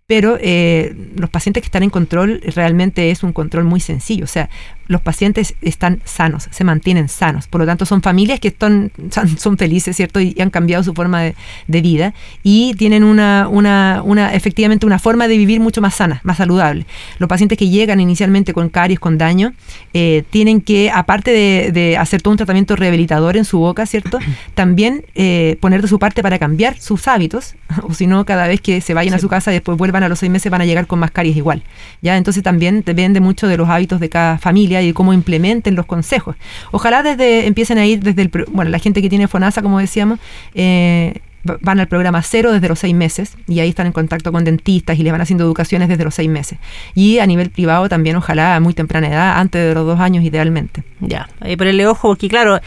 Pero 0.06 0.38
eh, 0.40 0.94
los 1.16 1.30
pacientes 1.30 1.62
que 1.62 1.66
están 1.66 1.82
en 1.82 1.90
control 1.90 2.40
realmente 2.54 3.10
es 3.10 3.24
un 3.24 3.32
control 3.32 3.64
muy 3.64 3.80
sencillo. 3.80 4.22
O 4.22 4.28
sea, 4.28 4.48
los 4.88 5.00
pacientes 5.00 5.54
están 5.62 6.00
sanos, 6.04 6.48
se 6.50 6.64
mantienen 6.64 7.08
sanos. 7.08 7.46
Por 7.48 7.60
lo 7.60 7.66
tanto, 7.66 7.86
son 7.86 8.02
familias 8.02 8.40
que 8.40 8.48
están, 8.48 8.92
son 9.38 9.58
felices, 9.58 9.96
¿cierto? 9.96 10.20
Y, 10.20 10.36
han 10.40 10.50
cambiado 10.50 10.84
su 10.84 10.94
forma 10.94 11.22
de, 11.22 11.34
vida 11.66 12.14
y 12.42 12.74
tienen 12.74 13.04
una, 13.04 13.48
una, 13.50 14.00
una, 14.04 14.34
efectivamente 14.34 14.86
una 14.86 14.98
forma 14.98 15.28
de 15.28 15.36
vivir 15.36 15.60
mucho 15.60 15.80
más 15.80 15.94
sana, 15.94 16.20
más 16.24 16.38
saludable. 16.38 16.86
Los 17.18 17.28
pacientes 17.28 17.58
que 17.58 17.68
llegan 17.68 18.00
inicialmente 18.00 18.52
con 18.52 18.68
caries, 18.68 18.98
con 18.98 19.18
daño, 19.18 19.52
eh, 19.92 20.24
tienen 20.30 20.60
que, 20.60 20.90
aparte 20.90 21.30
de, 21.32 21.96
hacer 21.96 22.22
todo 22.22 22.32
un 22.32 22.38
tratamiento 22.38 22.76
rehabilitador 22.76 23.36
en 23.36 23.44
su 23.44 23.58
boca, 23.58 23.86
¿cierto? 23.86 24.18
También 24.54 25.04
eh, 25.14 25.56
poner 25.60 25.82
de 25.82 25.88
su 25.88 25.98
parte 25.98 26.22
para 26.22 26.38
cambiar 26.38 26.78
sus 26.78 27.08
hábitos, 27.08 27.54
o 27.82 27.92
si 27.92 28.06
no, 28.06 28.24
cada 28.24 28.46
vez 28.46 28.60
que 28.60 28.80
se 28.80 28.94
vayan 28.94 29.14
a 29.14 29.18
su 29.18 29.28
casa, 29.28 29.50
después 29.50 29.76
vuelvan 29.76 30.02
a 30.02 30.08
los 30.08 30.18
seis 30.18 30.30
meses, 30.30 30.50
van 30.50 30.62
a 30.62 30.66
llegar 30.66 30.86
con 30.86 30.98
más 30.98 31.10
caries 31.10 31.36
igual. 31.36 31.62
¿ya? 32.02 32.16
Entonces 32.16 32.42
también 32.42 32.82
depende 32.84 33.20
mucho 33.20 33.48
de 33.48 33.56
los 33.56 33.68
hábitos 33.68 34.00
de 34.00 34.08
cada 34.08 34.38
familia 34.38 34.75
y 34.82 34.92
cómo 34.92 35.12
implementen 35.12 35.74
los 35.74 35.86
consejos. 35.86 36.36
Ojalá 36.72 37.02
desde 37.02 37.46
empiecen 37.46 37.78
a 37.78 37.86
ir 37.86 38.00
desde 38.00 38.22
el, 38.22 38.30
bueno, 38.50 38.70
la 38.70 38.78
gente 38.78 39.02
que 39.02 39.08
tiene 39.08 39.28
FONASA, 39.28 39.62
como 39.62 39.78
decíamos, 39.78 40.18
eh, 40.54 41.20
van 41.60 41.80
al 41.80 41.88
programa 41.88 42.22
cero 42.22 42.52
desde 42.52 42.68
los 42.68 42.78
seis 42.78 42.94
meses 42.94 43.36
y 43.46 43.60
ahí 43.60 43.68
están 43.68 43.86
en 43.86 43.92
contacto 43.92 44.32
con 44.32 44.44
dentistas 44.44 44.98
y 44.98 45.02
les 45.02 45.12
van 45.12 45.20
haciendo 45.20 45.44
educaciones 45.44 45.88
desde 45.88 46.04
los 46.04 46.14
seis 46.14 46.28
meses. 46.28 46.58
Y 46.94 47.18
a 47.18 47.26
nivel 47.26 47.50
privado 47.50 47.88
también, 47.88 48.16
ojalá 48.16 48.56
a 48.56 48.60
muy 48.60 48.74
temprana 48.74 49.08
edad, 49.08 49.38
antes 49.38 49.68
de 49.68 49.74
los 49.74 49.86
dos 49.86 50.00
años 50.00 50.24
idealmente. 50.24 50.82
Ya, 51.00 51.28
ahí 51.40 51.56
ponerle 51.56 51.86
ojo, 51.86 52.08
porque 52.08 52.28
claro, 52.28 52.58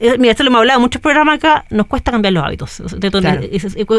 eh, 0.00 0.16
mira, 0.18 0.32
esto 0.32 0.42
lo 0.42 0.48
hemos 0.48 0.58
hablado 0.58 0.78
en 0.78 0.82
muchos 0.82 1.00
programas 1.00 1.36
acá, 1.36 1.64
nos 1.70 1.86
cuesta 1.86 2.10
cambiar 2.10 2.34
los 2.34 2.44
hábitos. 2.44 2.82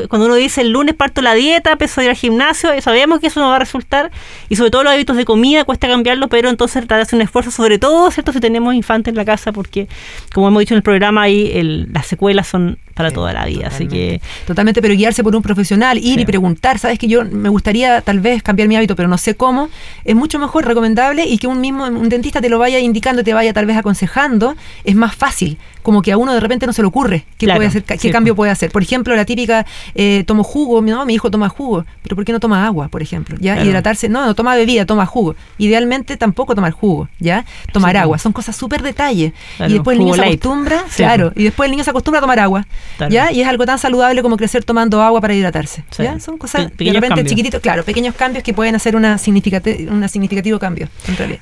Cuando 0.09 0.25
uno 0.25 0.35
dice 0.35 0.61
el 0.61 0.71
lunes 0.71 0.95
parto 0.95 1.21
la 1.21 1.33
dieta, 1.33 1.71
empiezo 1.71 2.01
a 2.01 2.03
ir 2.03 2.09
al 2.09 2.15
gimnasio, 2.17 2.69
sabemos 2.81 3.21
que 3.21 3.27
eso 3.27 3.39
no 3.39 3.49
va 3.49 3.55
a 3.55 3.59
resultar 3.59 4.11
y 4.49 4.57
sobre 4.57 4.69
todo 4.69 4.83
los 4.83 4.93
hábitos 4.93 5.15
de 5.15 5.23
comida 5.23 5.63
cuesta 5.63 5.87
cambiarlo, 5.87 6.27
pero 6.27 6.49
entonces 6.49 6.81
tratar 6.81 6.97
de 6.97 7.03
hacer 7.03 7.17
un 7.17 7.21
esfuerzo, 7.21 7.51
sobre 7.51 7.79
todo, 7.79 8.11
¿cierto? 8.11 8.33
Si 8.33 8.41
tenemos 8.41 8.73
infantes 8.73 9.13
en 9.13 9.15
la 9.15 9.23
casa, 9.23 9.53
porque 9.53 9.87
como 10.33 10.49
hemos 10.49 10.59
dicho 10.59 10.73
en 10.73 10.77
el 10.77 10.83
programa, 10.83 11.21
ahí 11.21 11.51
el, 11.53 11.91
las 11.93 12.05
secuelas 12.05 12.47
son 12.47 12.77
para 12.99 13.11
toda 13.11 13.31
la 13.31 13.45
vida. 13.45 13.67
Así 13.67 13.87
que. 13.87 14.19
Totalmente, 14.45 14.81
pero 14.81 14.93
guiarse 14.93 15.23
por 15.23 15.33
un 15.33 15.41
profesional, 15.41 15.97
ir 15.97 16.19
y 16.19 16.25
preguntar, 16.25 16.79
sabes 16.79 16.99
que 16.99 17.07
yo 17.07 17.23
me 17.23 17.47
gustaría 17.47 18.01
tal 18.01 18.19
vez 18.19 18.43
cambiar 18.43 18.67
mi 18.67 18.75
hábito, 18.75 18.97
pero 18.97 19.07
no 19.07 19.17
sé 19.17 19.35
cómo, 19.35 19.69
es 20.03 20.15
mucho 20.17 20.37
mejor, 20.37 20.65
recomendable, 20.65 21.25
y 21.25 21.37
que 21.37 21.47
un 21.47 21.61
mismo, 21.61 21.85
un 21.85 22.09
dentista 22.09 22.41
te 22.41 22.49
lo 22.49 22.59
vaya 22.59 22.77
indicando, 22.79 23.23
te 23.23 23.33
vaya 23.33 23.53
tal 23.53 23.65
vez 23.65 23.68
aconsejando, 23.77 24.55
es 24.83 24.95
más 24.95 25.15
fácil 25.15 25.57
como 25.81 26.01
que 26.01 26.11
a 26.11 26.17
uno 26.17 26.33
de 26.33 26.39
repente 26.39 26.67
no 26.67 26.73
se 26.73 26.81
le 26.81 26.87
ocurre 26.87 27.25
qué, 27.37 27.47
puede 27.47 27.67
hacer, 27.67 27.83
qué 27.83 28.11
cambio 28.11 28.35
puede 28.35 28.51
hacer. 28.51 28.71
Por 28.71 28.83
ejemplo, 28.83 29.15
la 29.15 29.25
típica, 29.25 29.65
eh, 29.95 30.23
tomo 30.27 30.43
jugo, 30.43 30.81
no, 30.81 31.05
mi 31.05 31.13
hijo 31.15 31.31
toma 31.31 31.49
jugo, 31.49 31.85
pero 32.03 32.15
¿por 32.15 32.25
qué 32.25 32.31
no 32.31 32.39
toma 32.39 32.65
agua, 32.65 32.89
por 32.89 33.01
ejemplo? 33.01 33.37
¿ya? 33.39 33.63
Hidratarse, 33.63 34.09
no, 34.09 34.25
no 34.25 34.35
toma 34.35 34.55
bebida, 34.55 34.85
toma 34.85 35.05
jugo. 35.05 35.35
Idealmente 35.57 36.17
tampoco 36.17 36.53
tomar 36.53 36.73
jugo, 36.73 37.09
¿ya? 37.19 37.45
Tomar 37.73 37.97
agua, 37.97 38.17
son 38.17 38.33
cosas 38.33 38.55
súper 38.55 38.81
detalle. 38.81 39.33
y 39.67 39.73
después 39.73 39.97
el 39.97 40.03
niño 40.03 40.13
se 40.13 40.21
acostumbra, 40.21 40.83
claro, 40.95 41.31
y 41.35 41.43
después 41.45 41.67
el 41.67 41.71
niño 41.71 41.83
se 41.83 41.89
acostumbra 41.89 42.19
a 42.19 42.21
tomar 42.21 42.39
agua, 42.39 42.65
¿ya? 43.09 43.31
Y 43.31 43.41
es 43.41 43.47
algo 43.47 43.65
tan 43.65 43.79
saludable 43.79 44.21
como 44.21 44.37
crecer 44.37 44.63
tomando 44.63 45.01
agua 45.01 45.21
para 45.21 45.33
hidratarse, 45.33 45.83
¿ya? 45.97 46.19
Son 46.19 46.37
cosas 46.37 46.69
de 46.77 46.93
repente 46.93 47.25
chiquititos, 47.25 47.61
claro, 47.61 47.83
pequeños 47.83 48.15
cambios 48.15 48.43
que 48.43 48.53
pueden 48.53 48.75
hacer 48.75 48.95
una 48.95 49.13
un 49.13 50.09
significativo 50.09 50.59
cambio, 50.59 50.87
en 51.07 51.17
realidad. 51.17 51.39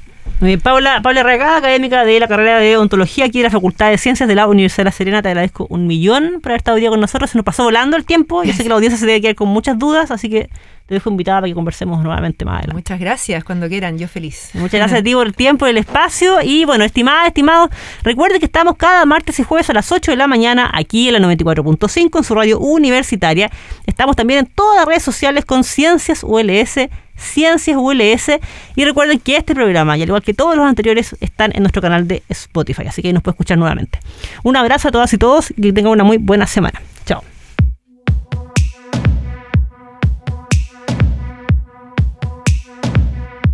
Paula, 0.62 1.02
Paula 1.02 1.24
Regada, 1.24 1.58
académica 1.58 2.06
de 2.06 2.20
la 2.20 2.28
carrera 2.28 2.60
de 2.60 2.78
Ontología 2.78 3.26
aquí 3.26 3.40
en 3.40 3.46
la 3.46 3.50
Facultad 3.50 3.90
de 3.90 3.98
Ciencias 3.98 4.30
de 4.30 4.36
la 4.36 4.46
Universidad 4.46 4.84
de 4.84 4.86
La 4.86 4.92
Serena. 4.92 5.22
Te 5.24 5.30
agradezco 5.30 5.66
un 5.72 5.88
millón 5.88 6.42
por 6.44 6.52
haber 6.52 6.60
estado 6.60 6.76
hoy 6.76 6.82
día 6.82 6.92
con 6.92 7.00
nosotros. 7.00 7.32
Se 7.32 7.40
nos 7.40 7.44
pasó 7.44 7.64
volando 7.64 7.98
el 7.98 8.06
tiempo. 8.06 8.44
Yo 8.44 8.54
sé 8.54 8.62
que 8.62 8.70
la 8.70 8.76
audiencia 8.76 9.00
se 9.00 9.08
debe 9.08 9.20
quedar 9.20 9.34
con 9.34 9.48
muchas 9.48 9.80
dudas, 9.80 10.12
así 10.12 10.30
que 10.30 10.48
te 10.86 10.94
dejo 10.94 11.10
invitada 11.10 11.40
para 11.40 11.48
que 11.50 11.56
conversemos 11.56 12.04
nuevamente 12.04 12.46
más 12.46 12.60
adelante. 12.60 12.76
Muchas 12.76 13.00
gracias, 13.00 13.44
cuando 13.44 13.68
quieran, 13.68 13.98
yo 13.98 14.08
feliz. 14.08 14.52
Muchas 14.54 14.80
gracias 14.80 15.00
a 15.00 15.04
ti 15.04 15.14
por 15.16 15.26
el 15.26 15.34
tiempo 15.34 15.66
y 15.66 15.72
el 15.72 15.78
espacio. 15.78 16.40
Y 16.44 16.66
bueno, 16.66 16.84
estimada, 16.84 17.26
estimados, 17.26 17.72
recuerden 18.04 18.40
que 18.40 18.46
estamos 18.46 18.78
cada 18.78 19.06
martes 19.08 19.40
y 19.40 19.44
jueves 19.44 19.68
a 19.72 19.74
las 19.74 19.92
8 19.92 20.12
de 20.12 20.18
la 20.18 20.28
mañana 20.28 20.70
aquí 20.72 21.08
en 21.08 21.20
la 21.20 21.28
94.5 21.28 22.16
en 22.16 22.24
su 22.24 22.36
radio 22.36 22.60
universitaria. 22.60 23.50
Estamos 23.88 24.16
también 24.16 24.42
en 24.42 24.46
todas 24.46 24.76
las 24.78 24.86
redes 24.86 25.02
sociales 25.02 25.46
con 25.46 25.64
Ciencias 25.64 26.24
ULS 26.24 26.90
Ciencias 27.18 27.78
ULS. 27.78 28.40
Y 28.76 28.86
recuerden 28.86 29.20
que 29.20 29.36
este 29.36 29.54
programa, 29.54 29.98
y 29.98 30.04
al 30.04 30.08
igual 30.08 30.22
que 30.22 30.34
todos 30.34 30.56
los 30.56 30.66
anteriores, 30.66 31.16
están 31.20 31.52
en 31.56 31.64
nuestro 31.64 31.82
canal 31.82 32.08
de 32.08 32.24
Spotify, 32.30 32.84
así 32.88 33.02
que 33.02 33.12
nos 33.12 33.24
puede 33.24 33.34
escuchar 33.34 33.58
nuevamente. 33.58 34.00
Un 34.44 34.56
abrazo 34.56 34.88
a 34.88 34.92
todas 34.92 35.12
y 35.14 35.18
todos 35.18 35.52
y 35.52 35.62
que 35.62 35.74
tengan 35.74 35.92
una 35.92 36.04
muy 36.04 36.18
buena 36.18 36.48
semana. 36.48 36.82
Chao. 37.06 37.24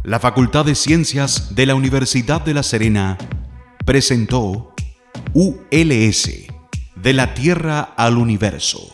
La 0.04 0.20
Facultad 0.20 0.66
de 0.66 0.76
Ciencias 0.76 1.56
de 1.56 1.66
la 1.66 1.76
Universidad 1.76 2.42
de 2.42 2.54
La 2.54 2.64
Serena 2.64 3.18
presentó 3.86 4.74
ULS, 5.34 6.30
de 6.96 7.14
la 7.14 7.34
Tierra 7.34 7.94
al 7.96 8.18
Universo 8.18 8.94